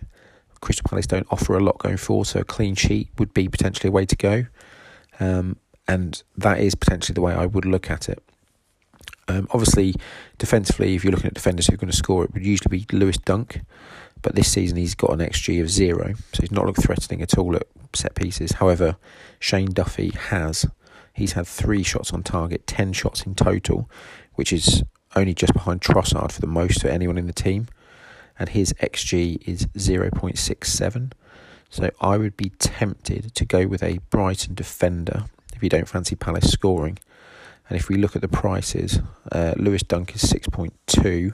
Crystal 0.61 0.88
Palace 0.88 1.07
don't 1.07 1.27
offer 1.31 1.57
a 1.57 1.62
lot 1.62 1.79
going 1.79 1.96
forward, 1.96 2.27
so 2.27 2.40
a 2.40 2.44
clean 2.44 2.74
sheet 2.74 3.11
would 3.18 3.35
be 3.35 3.48
potentially 3.48 3.88
a 3.88 3.92
way 3.92 4.07
to 4.07 4.16
go. 4.16 4.46
Um, 5.20 5.57
and 5.87 6.22
that 6.37 6.61
is 6.61 6.74
potentially 6.74 7.14
the 7.14 7.20
way 7.20 7.35
I 7.35 7.46
would 7.46 7.66
look 7.66 7.90
at 7.90 8.09
it. 8.09 8.22
Um, 9.29 9.48
obviously, 9.50 9.94
defensively, 10.38 10.94
if 10.94 11.05
you're 11.05 11.12
looking 11.12 11.29
at 11.29 11.35
defenders 11.35 11.66
who 11.66 11.74
are 11.74 11.79
going 11.79 11.90
to 11.90 11.96
score, 11.96 12.24
it 12.24 12.33
would 12.35 12.44
usually 12.44 12.79
be 12.79 12.96
Lewis 12.96 13.18
Dunk. 13.18 13.61
But 14.22 14.35
this 14.35 14.50
season, 14.50 14.79
he's 14.79 14.94
got 14.94 15.11
an 15.11 15.18
XG 15.18 15.61
of 15.61 15.70
zero, 15.70 16.14
so 16.33 16.40
he's 16.40 16.50
not 16.53 16.64
looked 16.64 16.83
threatening 16.83 17.20
at 17.20 17.37
all 17.37 17.55
at 17.57 17.66
set 17.94 18.14
pieces. 18.14 18.53
However, 18.53 18.96
Shane 19.38 19.72
Duffy 19.72 20.11
has. 20.11 20.66
He's 21.14 21.33
had 21.33 21.46
three 21.46 21.85
shots 21.85 22.12
on 22.12 22.24
target, 22.24 22.66
10 22.66 22.92
shots 22.92 23.22
in 23.22 23.37
total, 23.37 23.88
which 24.35 24.53
is 24.53 24.83
only 25.14 25.33
just 25.33 25.53
behind 25.53 25.81
Trossard 25.81 26.33
for 26.33 26.40
the 26.40 26.48
most 26.48 26.83
for 26.83 26.88
anyone 26.88 27.16
in 27.16 27.29
the 27.29 27.33
team. 27.33 27.68
And 28.37 28.48
his 28.48 28.72
XG 28.74 29.40
is 29.48 29.66
0.67. 29.68 31.12
So 31.70 31.90
I 32.00 32.16
would 32.16 32.37
be 32.37 32.50
tempted 32.50 33.33
to 33.35 33.44
go 33.44 33.66
with 33.68 33.83
a 33.83 33.98
Brighton 34.11 34.55
defender 34.55 35.27
if 35.55 35.62
you 35.62 35.68
don't 35.68 35.88
fancy 35.88 36.16
Palace 36.16 36.50
scoring. 36.50 36.98
And 37.68 37.79
if 37.79 37.88
we 37.88 37.94
look 37.94 38.16
at 38.16 38.22
the 38.22 38.29
prices, 38.29 39.00
uh, 39.31 39.55
Lewis 39.57 39.85
Dunk 39.85 40.16
is 40.16 40.22
6.2, 40.22 41.33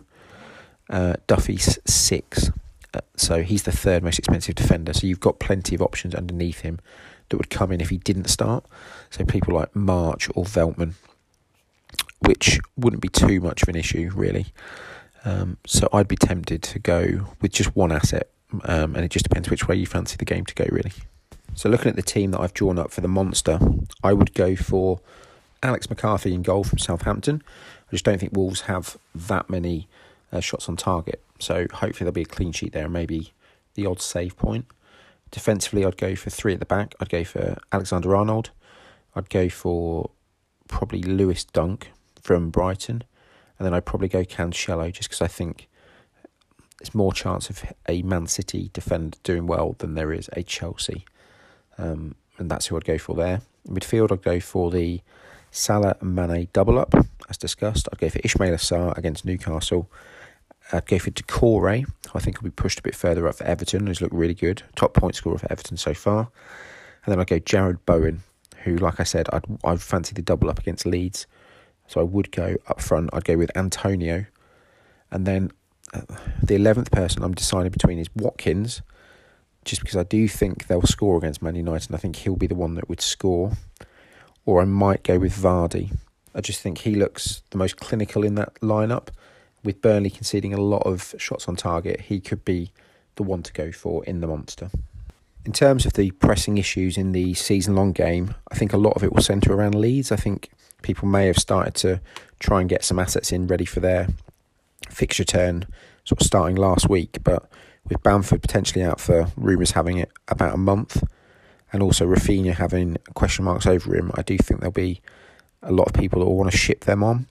uh, 0.90 1.14
Duffy's 1.26 1.78
6. 1.86 2.50
Uh, 2.92 3.00
so 3.16 3.42
he's 3.42 3.62
the 3.62 3.72
third 3.72 4.02
most 4.02 4.18
expensive 4.18 4.56
defender. 4.56 4.92
So 4.92 5.06
you've 5.06 5.20
got 5.20 5.40
plenty 5.40 5.74
of 5.74 5.80
options 5.80 6.14
underneath 6.14 6.60
him 6.60 6.80
that 7.30 7.36
would 7.36 7.50
come 7.50 7.72
in 7.72 7.80
if 7.80 7.88
he 7.88 7.96
didn't 7.96 8.28
start. 8.28 8.64
So 9.08 9.24
people 9.24 9.54
like 9.54 9.74
March 9.74 10.28
or 10.34 10.44
Veltman, 10.44 10.92
which 12.20 12.60
wouldn't 12.76 13.02
be 13.02 13.08
too 13.08 13.40
much 13.40 13.62
of 13.62 13.68
an 13.68 13.76
issue, 13.76 14.10
really. 14.14 14.46
Um, 15.24 15.56
so 15.66 15.88
I'd 15.92 16.08
be 16.08 16.16
tempted 16.16 16.62
to 16.62 16.78
go 16.78 17.28
with 17.40 17.52
just 17.52 17.74
one 17.74 17.92
asset, 17.92 18.28
um, 18.64 18.94
and 18.94 19.04
it 19.04 19.10
just 19.10 19.24
depends 19.24 19.50
which 19.50 19.68
way 19.68 19.76
you 19.76 19.86
fancy 19.86 20.16
the 20.16 20.24
game 20.24 20.44
to 20.44 20.54
go, 20.54 20.66
really. 20.70 20.92
So 21.54 21.68
looking 21.68 21.88
at 21.88 21.96
the 21.96 22.02
team 22.02 22.30
that 22.30 22.40
I've 22.40 22.54
drawn 22.54 22.78
up 22.78 22.90
for 22.90 23.00
the 23.00 23.08
Monster, 23.08 23.58
I 24.02 24.12
would 24.12 24.34
go 24.34 24.56
for 24.56 25.00
Alex 25.62 25.90
McCarthy 25.90 26.34
in 26.34 26.42
goal 26.42 26.64
from 26.64 26.78
Southampton. 26.78 27.42
I 27.88 27.90
just 27.90 28.04
don't 28.04 28.18
think 28.18 28.32
Wolves 28.34 28.62
have 28.62 28.96
that 29.14 29.50
many 29.50 29.88
uh, 30.32 30.40
shots 30.40 30.68
on 30.68 30.76
target. 30.76 31.20
So 31.38 31.66
hopefully 31.72 32.04
there'll 32.04 32.12
be 32.12 32.22
a 32.22 32.26
clean 32.26 32.52
sheet 32.52 32.72
there 32.72 32.84
and 32.84 32.92
maybe 32.92 33.32
the 33.74 33.86
odd 33.86 34.00
save 34.00 34.36
point. 34.36 34.66
Defensively, 35.30 35.84
I'd 35.84 35.96
go 35.96 36.16
for 36.16 36.30
three 36.30 36.54
at 36.54 36.60
the 36.60 36.66
back. 36.66 36.94
I'd 37.00 37.08
go 37.08 37.24
for 37.24 37.56
Alexander 37.72 38.14
Arnold. 38.16 38.50
I'd 39.14 39.30
go 39.30 39.48
for 39.48 40.10
probably 40.68 41.02
Lewis 41.02 41.44
Dunk 41.44 41.90
from 42.20 42.50
Brighton. 42.50 43.02
And 43.58 43.66
then 43.66 43.74
I'd 43.74 43.84
probably 43.84 44.08
go 44.08 44.24
Cancelo 44.24 44.92
just 44.92 45.08
because 45.08 45.20
I 45.20 45.26
think 45.26 45.68
there's 46.80 46.94
more 46.94 47.12
chance 47.12 47.50
of 47.50 47.62
a 47.88 48.02
Man 48.02 48.26
City 48.26 48.70
defender 48.72 49.18
doing 49.22 49.46
well 49.46 49.76
than 49.78 49.94
there 49.94 50.12
is 50.12 50.30
a 50.32 50.42
Chelsea. 50.42 51.04
Um, 51.76 52.14
and 52.38 52.50
that's 52.50 52.66
who 52.66 52.76
I'd 52.76 52.84
go 52.84 52.98
for 52.98 53.14
there. 53.14 53.42
In 53.68 53.74
midfield, 53.74 54.10
I'd 54.10 54.22
go 54.22 54.40
for 54.40 54.70
the 54.70 55.02
Salah 55.50 55.96
Mane 56.00 56.48
double 56.52 56.78
up, 56.78 56.94
as 57.28 57.36
discussed. 57.36 57.88
I'd 57.92 57.98
go 57.98 58.08
for 58.08 58.18
Ismaila 58.20 58.54
Sarr 58.54 58.96
against 58.96 59.24
Newcastle. 59.24 59.90
I'd 60.72 60.86
go 60.86 60.98
for 60.98 61.10
Doucouré. 61.10 61.84
I 62.14 62.18
think 62.18 62.38
he'll 62.38 62.44
be 62.44 62.50
pushed 62.50 62.78
a 62.78 62.82
bit 62.82 62.94
further 62.94 63.26
up 63.26 63.36
for 63.36 63.44
Everton. 63.44 63.86
He's 63.86 64.00
looked 64.00 64.14
really 64.14 64.34
good. 64.34 64.62
Top 64.76 64.94
point 64.94 65.14
scorer 65.14 65.38
for 65.38 65.50
Everton 65.50 65.76
so 65.76 65.94
far. 65.94 66.30
And 67.04 67.12
then 67.12 67.20
I'd 67.20 67.26
go 67.26 67.40
Jarrod 67.40 67.78
Bowen, 67.86 68.22
who, 68.64 68.76
like 68.76 69.00
I 69.00 69.04
said, 69.04 69.28
I'd, 69.32 69.44
I'd 69.64 69.80
fancy 69.80 70.14
the 70.14 70.22
double 70.22 70.50
up 70.50 70.58
against 70.58 70.86
Leeds. 70.86 71.26
So 71.86 72.00
I 72.00 72.04
would 72.04 72.30
go 72.30 72.56
up 72.68 72.80
front. 72.80 73.10
I'd 73.12 73.24
go 73.24 73.36
with 73.36 73.56
Antonio. 73.56 74.26
And 75.10 75.26
then 75.26 75.50
uh, 75.92 76.02
the 76.42 76.56
11th 76.56 76.92
person 76.92 77.22
I'm 77.22 77.34
deciding 77.34 77.72
between 77.72 77.98
is 77.98 78.08
Watkins, 78.14 78.82
just 79.64 79.80
because 79.80 79.96
I 79.96 80.04
do 80.04 80.28
think 80.28 80.66
they'll 80.66 80.82
score 80.82 81.18
against 81.18 81.42
Man 81.42 81.56
United. 81.56 81.90
And 81.90 81.96
I 81.96 81.98
think 81.98 82.16
he'll 82.16 82.36
be 82.36 82.46
the 82.46 82.54
one 82.54 82.74
that 82.74 82.88
would 82.88 83.00
score 83.00 83.52
or 84.46 84.60
I 84.60 84.64
might 84.64 85.02
go 85.02 85.18
with 85.18 85.36
Vardy. 85.36 85.96
I 86.34 86.40
just 86.40 86.60
think 86.60 86.78
he 86.78 86.94
looks 86.94 87.42
the 87.50 87.58
most 87.58 87.76
clinical 87.76 88.24
in 88.24 88.36
that 88.36 88.54
lineup. 88.56 89.08
With 89.62 89.82
Burnley 89.82 90.10
conceding 90.10 90.54
a 90.54 90.60
lot 90.60 90.82
of 90.86 91.14
shots 91.18 91.48
on 91.48 91.56
target, 91.56 92.00
he 92.02 92.20
could 92.20 92.44
be 92.44 92.72
the 93.16 93.22
one 93.22 93.42
to 93.42 93.52
go 93.52 93.72
for 93.72 94.04
in 94.04 94.20
the 94.20 94.26
monster. 94.26 94.70
In 95.44 95.52
terms 95.52 95.86
of 95.86 95.94
the 95.94 96.10
pressing 96.12 96.58
issues 96.58 96.96
in 96.96 97.12
the 97.12 97.34
season 97.34 97.74
long 97.74 97.92
game, 97.92 98.34
I 98.50 98.54
think 98.54 98.72
a 98.72 98.78
lot 98.78 98.94
of 98.94 99.02
it 99.02 99.12
will 99.12 99.22
centre 99.22 99.52
around 99.52 99.74
Leeds. 99.74 100.12
I 100.12 100.16
think 100.16 100.50
people 100.82 101.08
may 101.08 101.26
have 101.26 101.38
started 101.38 101.74
to 101.76 102.00
try 102.38 102.60
and 102.60 102.68
get 102.68 102.84
some 102.84 102.98
assets 102.98 103.32
in 103.32 103.46
ready 103.46 103.64
for 103.64 103.80
their 103.80 104.08
fixture 104.88 105.24
turn, 105.24 105.66
sort 106.04 106.20
of 106.20 106.26
starting 106.26 106.56
last 106.56 106.88
week. 106.88 107.18
But 107.22 107.50
with 107.88 108.02
Bamford 108.02 108.42
potentially 108.42 108.84
out 108.84 109.00
for 109.00 109.28
rumours 109.36 109.72
having 109.72 109.98
it 109.98 110.10
about 110.28 110.54
a 110.54 110.58
month, 110.58 111.02
and 111.72 111.82
also 111.82 112.06
Raphinha 112.06 112.54
having 112.54 112.96
question 113.14 113.44
marks 113.44 113.66
over 113.66 113.94
him, 113.94 114.10
I 114.14 114.22
do 114.22 114.36
think 114.36 114.60
there'll 114.60 114.72
be 114.72 115.00
a 115.62 115.72
lot 115.72 115.86
of 115.86 115.94
people 115.94 116.20
that 116.20 116.26
will 116.26 116.36
want 116.36 116.50
to 116.50 116.56
ship 116.56 116.84
them 116.84 117.02
on. 117.02 117.26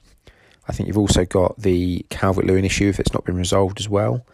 I 0.70 0.72
think 0.72 0.88
you've 0.88 0.98
also 0.98 1.26
got 1.26 1.60
the 1.60 2.06
Calvert 2.10 2.46
Lewin 2.46 2.64
issue 2.64 2.88
if 2.88 3.00
it's 3.00 3.14
not 3.14 3.26
been 3.26 3.36
resolved 3.36 3.80
as 3.80 3.90
well, 3.90 4.26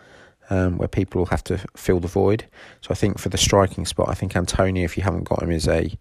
um, 0.50 0.78
where 0.78 0.88
people 0.88 1.20
will 1.20 1.28
have 1.28 1.44
to 1.46 1.58
fill 1.78 2.00
the 2.00 2.08
void. 2.08 2.46
So 2.82 2.90
I 2.92 2.96
think 2.96 3.18
for 3.18 3.30
the 3.30 3.38
striking 3.38 3.86
spot, 3.86 4.10
I 4.10 4.14
think 4.14 4.36
Antonio, 4.36 4.84
if 4.84 4.98
you 4.98 5.04
haven't 5.04 5.24
got 5.24 5.42
him, 5.42 5.52
is 5.52 5.68
a 5.68 5.98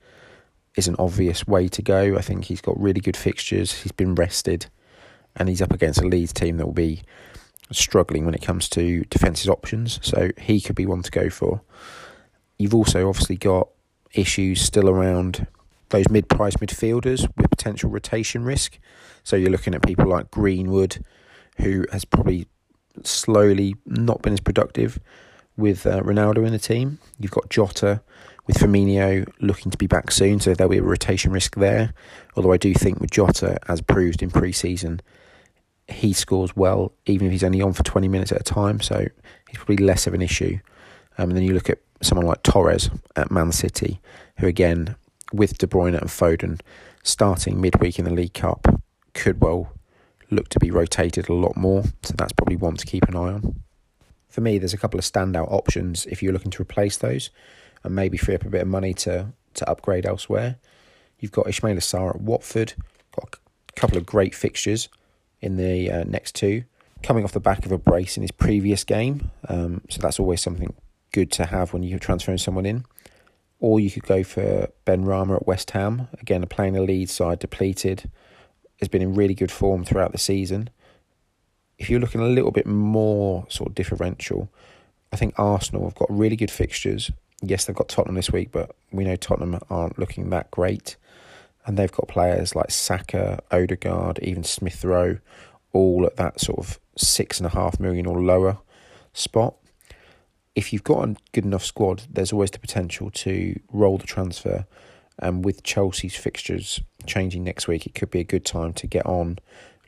is 0.75 0.89
an 0.89 0.97
obvious 0.99 1.47
way 1.47 1.69
to 1.69 1.83
go. 1.83 2.17
I 2.17 2.21
think 2.21 2.47
he's 2.47 2.61
got 2.61 2.79
really 2.81 3.01
good 3.01 3.17
fixtures. 3.17 3.73
He's 3.73 3.93
been 3.93 4.17
rested, 4.17 4.67
and 5.37 5.49
he's 5.49 5.63
up 5.63 5.73
against 5.73 6.03
a 6.03 6.07
Leeds 6.07 6.33
team 6.33 6.57
that 6.57 6.67
will 6.67 6.73
be 6.73 7.03
struggling 7.71 8.25
when 8.25 8.35
it 8.35 8.43
comes 8.43 8.69
to 8.71 9.05
defensive 9.05 9.51
options. 9.51 10.01
So 10.03 10.31
he 10.37 10.61
could 10.61 10.77
be 10.77 10.85
one 10.85 11.03
to 11.03 11.11
go 11.13 11.31
for. 11.31 11.61
You've 12.59 12.75
also 12.75 13.09
obviously 13.09 13.37
got 13.37 13.69
issues 14.13 14.61
still 14.61 14.89
around 14.89 15.47
those 15.95 16.11
mid 16.11 16.29
price 16.29 16.57
midfielders 16.57 17.29
with 17.37 17.51
potential 17.51 17.91
rotation 17.91 18.45
risk. 18.45 18.79
So 19.23 19.37
you're 19.37 19.51
looking 19.51 19.75
at 19.75 19.83
people 19.83 20.07
like 20.07 20.31
Greenwood, 20.31 21.05
who 21.59 21.87
has 21.93 22.05
probably 22.05 22.47
slowly 23.03 23.77
not 23.87 24.23
been 24.23 24.33
as 24.33 24.41
productive 24.41 24.99
with 25.57 25.87
uh, 25.87 26.01
Ronaldo 26.03 26.45
in 26.47 26.53
the 26.53 26.59
team. 26.59 26.99
You've 27.19 27.31
got 27.31 27.49
Jota 27.49 28.03
with 28.47 28.57
Firmino 28.57 29.27
looking 29.41 29.71
to 29.71 29.79
be 29.79 29.87
back 29.87 30.11
soon, 30.11 30.41
so 30.41 30.53
there'll 30.53 30.71
be 30.71 30.79
a 30.79 30.83
rotation 30.83 31.33
risk 31.33 31.57
there. 31.57 31.95
Although 32.37 32.53
I 32.53 32.57
do 32.57 32.75
think 32.75 33.01
with 33.01 33.11
Jota, 33.11 33.59
as 33.69 33.81
proved 33.81 34.23
in 34.23 34.31
pre 34.31 34.53
season, 34.53 35.01
he 35.89 36.13
scores 36.13 36.57
well, 36.57 36.93
even 37.07 37.27
if 37.27 37.33
he's 37.33 37.45
only 37.45 37.63
on 37.63 37.73
for 37.73 37.83
20 37.83 38.09
minutes 38.09 38.33
at 38.33 38.41
a 38.41 38.45
time, 38.45 38.81
so 38.81 39.07
he's 39.49 39.59
probably 39.59 39.77
less 39.77 40.07
of 40.07 40.15
an 40.15 40.23
issue. 40.23 40.59
Um, 41.19 41.31
and 41.31 41.37
then 41.37 41.45
you 41.45 41.55
look 41.55 41.71
at 41.71 41.79
someone 42.03 42.27
like 42.27 42.43
Torres 42.43 42.91
at 43.17 43.31
Man 43.31 43.53
City, 43.53 44.01
who 44.39 44.47
again, 44.47 44.97
with 45.33 45.59
De 45.59 45.67
Bruyne 45.67 45.99
and 45.99 46.09
Foden 46.11 46.61
starting 47.03 47.61
midweek 47.61 47.99
in 47.99 48.05
the 48.05 48.13
League 48.13 48.35
Cup, 48.35 48.67
could 49.13 49.41
well 49.41 49.73
look 50.31 50.49
to 50.49 50.59
be 50.59 50.71
rotated 50.71 51.29
a 51.29 51.35
lot 51.35 51.57
more. 51.57 51.85
So 52.03 52.15
that's 52.17 52.33
probably 52.33 52.57
one 52.57 52.77
to 52.77 52.87
keep 52.87 53.05
an 53.05 53.17
eye 53.17 53.35
on. 53.35 53.61
For 54.29 54.41
me, 54.41 54.59
there's 54.59 54.75
a 54.75 54.79
couple 54.79 54.99
of 54.99 55.05
standout 55.05 55.51
options 55.53 56.07
if 56.07 56.23
you're 56.23 56.33
looking 56.33 56.51
to 56.53 56.63
replace 56.63 56.97
those 56.97 57.31
and 57.85 57.95
maybe 57.95 58.17
free 58.17 58.35
up 58.35 58.45
a 58.45 58.51
bit 58.51 58.63
of 58.63 58.69
money 58.69 58.95
to, 58.95 59.33
to 59.55 59.71
upgrade 59.71 60.07
elsewhere. 60.07 60.57
You've 61.21 61.33
got 61.33 61.47
Ismaila 61.47 61.79
Sarr 61.79 62.17
at 62.17 62.21
Watford, 62.21 62.75
got 63.15 63.37
a 63.69 63.73
couple 63.81 63.97
of 63.97 64.07
great 64.07 64.35
fixtures 64.35 64.89
in 65.41 65.57
the 65.57 65.91
uh, 65.91 66.05
next 66.05 66.35
two, 66.35 66.65
coming 67.03 67.23
off 67.23 67.33
the 67.33 67.41
back 67.41 67.65
of 67.65 67.73
a 67.73 67.79
brace 67.79 68.17
in 68.17 68.23
his 68.23 68.33
previous 68.33 68.83
game. 68.83 69.31
Um, 69.49 69.83
so 69.89 70.01
that's 70.01 70.19
always 70.19 70.41
something 70.41 70.75
good 71.13 71.31
to 71.33 71.47
have 71.47 71.73
when 71.73 71.83
you're 71.83 71.99
transferring 71.99 72.39
someone 72.39 72.67
in. 72.67 72.85
Or 73.65 73.81
you 73.81 73.91
could 73.91 74.03
go 74.03 74.23
for 74.23 74.69
Benrahma 74.85 75.37
at 75.37 75.47
West 75.47 75.71
Ham. 75.71 76.09
Again, 76.21 76.43
a 76.43 76.47
playing 76.47 76.77
a 76.77 76.83
lead 76.83 77.09
side, 77.09 77.39
depleted, 77.39 78.11
has 78.79 78.91
been 78.91 79.01
in 79.01 79.15
really 79.15 79.33
good 79.33 79.51
form 79.51 79.87
throughout 79.87 80.13
the 80.13 80.19
season. 80.19 80.69
If 81.79 81.89
you're 81.89 81.99
looking 81.99 82.21
a 82.21 82.29
little 82.29 82.51
bit 82.51 82.67
more 82.67 83.47
sort 83.49 83.71
of 83.71 83.75
differential, 83.75 84.51
I 85.15 85.17
think 85.17 85.33
Arsenal 85.39 85.85
have 85.85 85.95
got 85.95 86.11
really 86.11 86.37
good 86.37 86.51
fixtures. 86.51 87.11
Yes, 87.41 87.65
they've 87.65 87.75
got 87.75 87.89
Tottenham 87.89 88.17
this 88.17 88.31
week, 88.31 88.53
but 88.53 88.77
we 88.93 89.03
know 89.03 89.17
Tottenham 89.17 89.59
aren't 89.71 89.99
looking 89.99 90.29
that 90.29 90.51
great. 90.51 90.97
And 91.65 91.79
they've 91.79 91.91
got 91.91 92.07
players 92.07 92.55
like 92.55 92.71
Saka, 92.71 93.43
Odegaard, 93.51 94.19
even 94.19 94.45
Smith 94.45 94.85
Rowe, 94.85 95.21
all 95.73 96.05
at 96.05 96.17
that 96.17 96.39
sort 96.39 96.59
of 96.59 96.79
six 96.99 97.39
and 97.39 97.47
a 97.47 97.55
half 97.55 97.81
million 97.81 98.05
or 98.05 98.21
lower 98.21 98.59
spot 99.15 99.55
if 100.55 100.73
you've 100.73 100.85
got 100.85 101.09
a 101.09 101.17
good 101.33 101.45
enough 101.45 101.65
squad, 101.65 102.05
there's 102.11 102.33
always 102.33 102.51
the 102.51 102.59
potential 102.59 103.11
to 103.11 103.59
roll 103.73 103.99
the 103.99 104.07
transfer. 104.07 104.67
And 105.19 105.45
with 105.45 105.63
Chelsea's 105.63 106.17
fixtures 106.17 106.81
changing 107.07 107.45
next 107.45 107.69
week, 107.69 107.87
it 107.87 107.95
could 107.95 108.11
be 108.11 108.21
a 108.21 108.25
good 108.25 108.45
time 108.45 108.73
to 108.75 108.87
get 108.87 109.07
on 109.07 109.39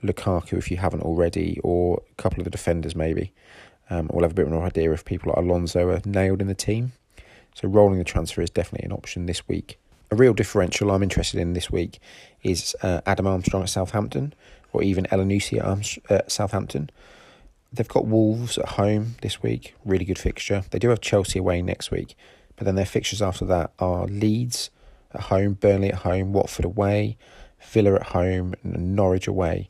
Lukaku 0.03 0.55
if 0.55 0.71
you 0.71 0.77
haven't 0.77 1.03
already, 1.03 1.61
or 1.63 2.03
a 2.11 2.15
couple 2.23 2.41
of 2.41 2.45
the 2.45 2.51
defenders 2.51 2.95
maybe. 2.95 3.33
Um, 3.91 4.09
we'll 4.13 4.25
have 4.25 4.33
a 4.33 4.35
bit 4.35 4.47
of 4.47 4.53
an 4.53 4.59
idea 4.59 4.93
if 4.93 5.05
people 5.05 5.33
like 5.35 5.45
Alonso 5.45 5.89
are 5.89 6.01
nailed 6.05 6.41
in 6.41 6.49
the 6.49 6.55
team. 6.55 6.93
So 7.55 7.69
rolling 7.69 7.99
the 7.99 8.05
transfer 8.05 8.43
is 8.43 8.51
definitely 8.51 8.87
an 8.87 8.93
option 8.93 9.27
this 9.27 9.47
week. 9.49 9.79
A 10.11 10.17
real 10.17 10.35
differential 10.35 10.91
I'm 10.91 11.03
interested 11.03 11.41
in 11.41 11.55
this 11.55 11.71
week 11.71 11.99
is 12.43 12.77
uh, 12.83 13.01
Adam 13.07 13.27
Armstrong 13.27 13.63
at 13.63 13.69
Southampton, 13.69 14.35
or 14.73 14.83
even 14.83 15.05
Elyounoussi 15.07 15.59
at, 15.59 16.11
at 16.11 16.31
Southampton. 16.31 16.91
They've 17.73 17.89
got 17.89 18.07
Wolves 18.07 18.59
at 18.59 18.71
home 18.71 19.17
this 19.23 19.43
week, 19.43 19.75
really 19.85 20.05
good 20.05 20.19
fixture. 20.19 20.65
They 20.71 20.79
do 20.79 20.89
have 20.91 21.01
Chelsea 21.01 21.39
away 21.39 21.63
next 21.63 21.91
week, 21.91 22.17
but 22.57 22.65
then 22.65 22.75
their 22.75 22.87
fixtures 22.87 23.21
after 23.21 23.45
that 23.47 23.73
are 23.79 24.07
Leeds 24.07 24.71
at 25.13 25.23
home, 25.23 25.55
Burnley 25.55 25.91
at 25.91 26.01
home, 26.01 26.33
Watford 26.33 26.65
away, 26.65 27.17
Villa 27.61 27.95
at 27.95 28.09
home, 28.09 28.55
and 28.63 28.95
Norwich 28.95 29.27
away. 29.27 29.69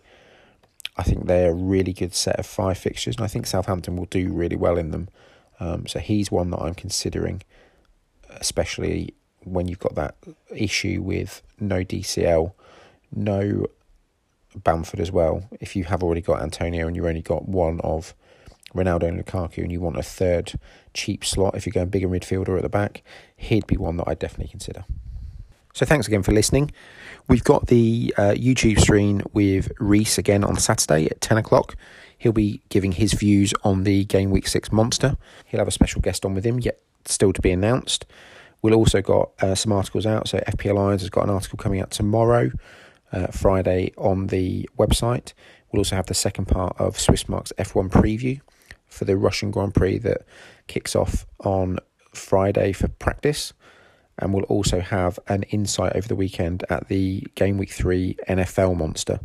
I 0.97 1.03
think 1.03 1.27
they're 1.27 1.51
a 1.51 1.55
really 1.55 1.93
good 1.93 2.15
set 2.15 2.39
of 2.39 2.47
five 2.47 2.79
fixtures, 2.79 3.17
and 3.17 3.25
I 3.25 3.29
think 3.29 3.47
Southampton 3.47 3.97
will 3.97 4.07
do 4.07 4.33
really 4.33 4.57
well 4.57 4.79
in 4.79 4.91
them. 4.91 5.09
Um, 5.61 5.87
so 5.87 5.99
he's 5.99 6.31
one 6.31 6.51
that 6.51 6.61
I'm 6.61 6.75
considering, 6.75 7.43
especially 8.29 9.15
when 9.45 9.69
you've 9.69 9.79
got 9.79 9.95
that 9.95 10.17
issue 10.55 11.03
with 11.03 11.43
no 11.61 11.85
DCL, 11.85 12.53
no 13.15 13.67
Bamford 14.63 15.01
as 15.01 15.13
well. 15.13 15.49
If 15.61 15.77
you 15.77 15.85
have 15.85 16.03
already 16.03 16.21
got 16.21 16.43
Antonio 16.43 16.87
and 16.87 16.97
you've 16.97 17.07
only 17.07 17.23
got 17.23 17.49
one 17.49 17.81
of 17.81 18.15
Ronaldo 18.75 19.05
and 19.05 19.25
Lukaku 19.25 19.59
and 19.59 19.73
you 19.73 19.81
want 19.81 19.99
a 19.99 20.03
third 20.03 20.53
cheap 20.95 21.25
slot, 21.25 21.57
if 21.57 21.67
you're 21.67 21.73
going 21.73 21.89
bigger 21.89 22.09
midfielder 22.09 22.57
at 22.57 22.63
the 22.63 22.69
back, 22.69 23.03
he'd 23.37 23.67
be 23.67 23.77
one 23.77 23.97
that 23.97 24.09
I'd 24.09 24.19
definitely 24.19 24.51
consider. 24.51 24.85
So 25.75 25.85
thanks 25.85 26.07
again 26.07 26.23
for 26.23 26.33
listening. 26.33 26.71
We've 27.29 27.45
got 27.45 27.67
the 27.67 28.15
uh, 28.17 28.33
YouTube 28.35 28.81
stream 28.81 29.21
with 29.35 29.71
Reese 29.79 30.17
again 30.17 30.43
on 30.43 30.57
Saturday 30.57 31.07
at 31.07 31.21
10 31.21 31.37
o'clock. 31.37 31.77
He'll 32.17 32.33
be 32.33 32.63
giving 32.71 32.93
his 32.93 33.13
views 33.13 33.53
on 33.63 33.85
the 33.85 34.05
Game 34.07 34.31
Week 34.31 34.49
6 34.49 34.73
Monster. 34.73 35.19
He'll 35.45 35.61
have 35.61 35.69
a 35.69 35.73
special 35.73 36.01
guest 36.01 36.25
on 36.25 36.35
with 36.35 36.47
him, 36.47 36.61
yet 36.61 36.81
still 37.05 37.33
to 37.35 37.43
be 37.43 37.51
announced. 37.51 38.07
We've 38.63 38.75
also 38.75 39.03
got 39.03 39.31
uh, 39.43 39.55
some 39.55 39.71
articles 39.71 40.07
out. 40.07 40.29
So 40.29 40.39
FPL 40.39 40.81
Irons 40.81 41.03
has 41.03 41.11
got 41.11 41.25
an 41.25 41.31
article 41.31 41.59
coming 41.59 41.81
out 41.81 41.91
tomorrow 41.91 42.51
uh, 43.13 43.29
Friday 43.29 43.93
on 43.97 44.29
the 44.29 44.69
website. 44.79 45.33
We'll 45.71 45.81
also 45.81 45.97
have 45.97 46.07
the 46.07 46.15
second 46.15 46.47
part 46.47 46.77
of 46.79 46.97
Swissmark's 46.97 47.53
F1 47.59 47.91
preview 47.91 48.41
for 48.87 49.05
the 49.05 49.17
Russian 49.17 49.51
Grand 49.51 49.75
Prix 49.75 49.99
that 49.99 50.23
kicks 50.67 50.95
off 50.95 51.27
on 51.41 51.79
Friday 52.13 52.73
for 52.73 52.89
practice. 52.89 53.53
And 54.19 54.33
we'll 54.33 54.45
also 54.45 54.81
have 54.81 55.19
an 55.29 55.43
insight 55.45 55.95
over 55.95 56.09
the 56.09 56.17
weekend 56.17 56.65
at 56.71 56.89
the 56.89 57.27
Game 57.35 57.59
Week 57.59 57.71
3 57.71 58.17
NFL 58.29 58.77
Monster. 58.77 59.21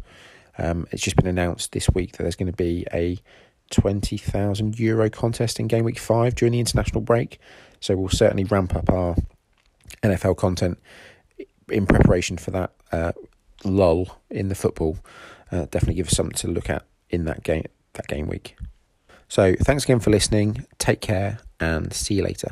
Um, 0.58 0.86
it's 0.91 1.02
just 1.02 1.15
been 1.15 1.28
announced 1.28 1.72
this 1.72 1.89
week 1.89 2.13
that 2.13 2.24
there's 2.24 2.36
going 2.36 2.52
to 2.52 2.58
be 2.58 2.86
a 2.94 3.17
20,000 3.72 4.78
euro 4.78 5.10
contest 5.10 5.60
in 5.60 5.67
Game 5.67 5.86
Week 5.86 5.98
5 5.98 6.36
during 6.36 6.52
the 6.52 6.60
international 6.60 7.02
break. 7.02 7.39
So 7.80 7.96
we'll 7.96 8.10
certainly 8.10 8.44
ramp 8.44 8.76
up 8.76 8.89
our 8.89 9.15
NFL 10.04 10.38
content 10.38 10.78
in 11.70 11.86
preparation 11.86 12.38
for 12.38 12.52
that 12.52 12.72
uh, 12.91 13.13
lull 13.63 14.21
in 14.30 14.50
the 14.50 14.56
football, 14.56 14.97
uh, 15.52 15.65
definitely 15.71 15.95
give 15.95 16.08
us 16.08 16.15
something 16.15 16.36
to 16.38 16.47
look 16.47 16.69
at 16.69 16.86
in 17.10 17.26
that 17.26 17.43
game 17.43 17.65
that 17.93 18.08
game 18.08 18.28
week. 18.28 18.56
So 19.28 19.56
thanks 19.62 19.84
again 19.84 20.00
for 20.00 20.10
listening. 20.10 20.65
Take 20.78 21.02
care 21.02 21.39
and 21.60 21.93
see 21.93 22.15
you 22.15 22.24
later. 22.24 22.52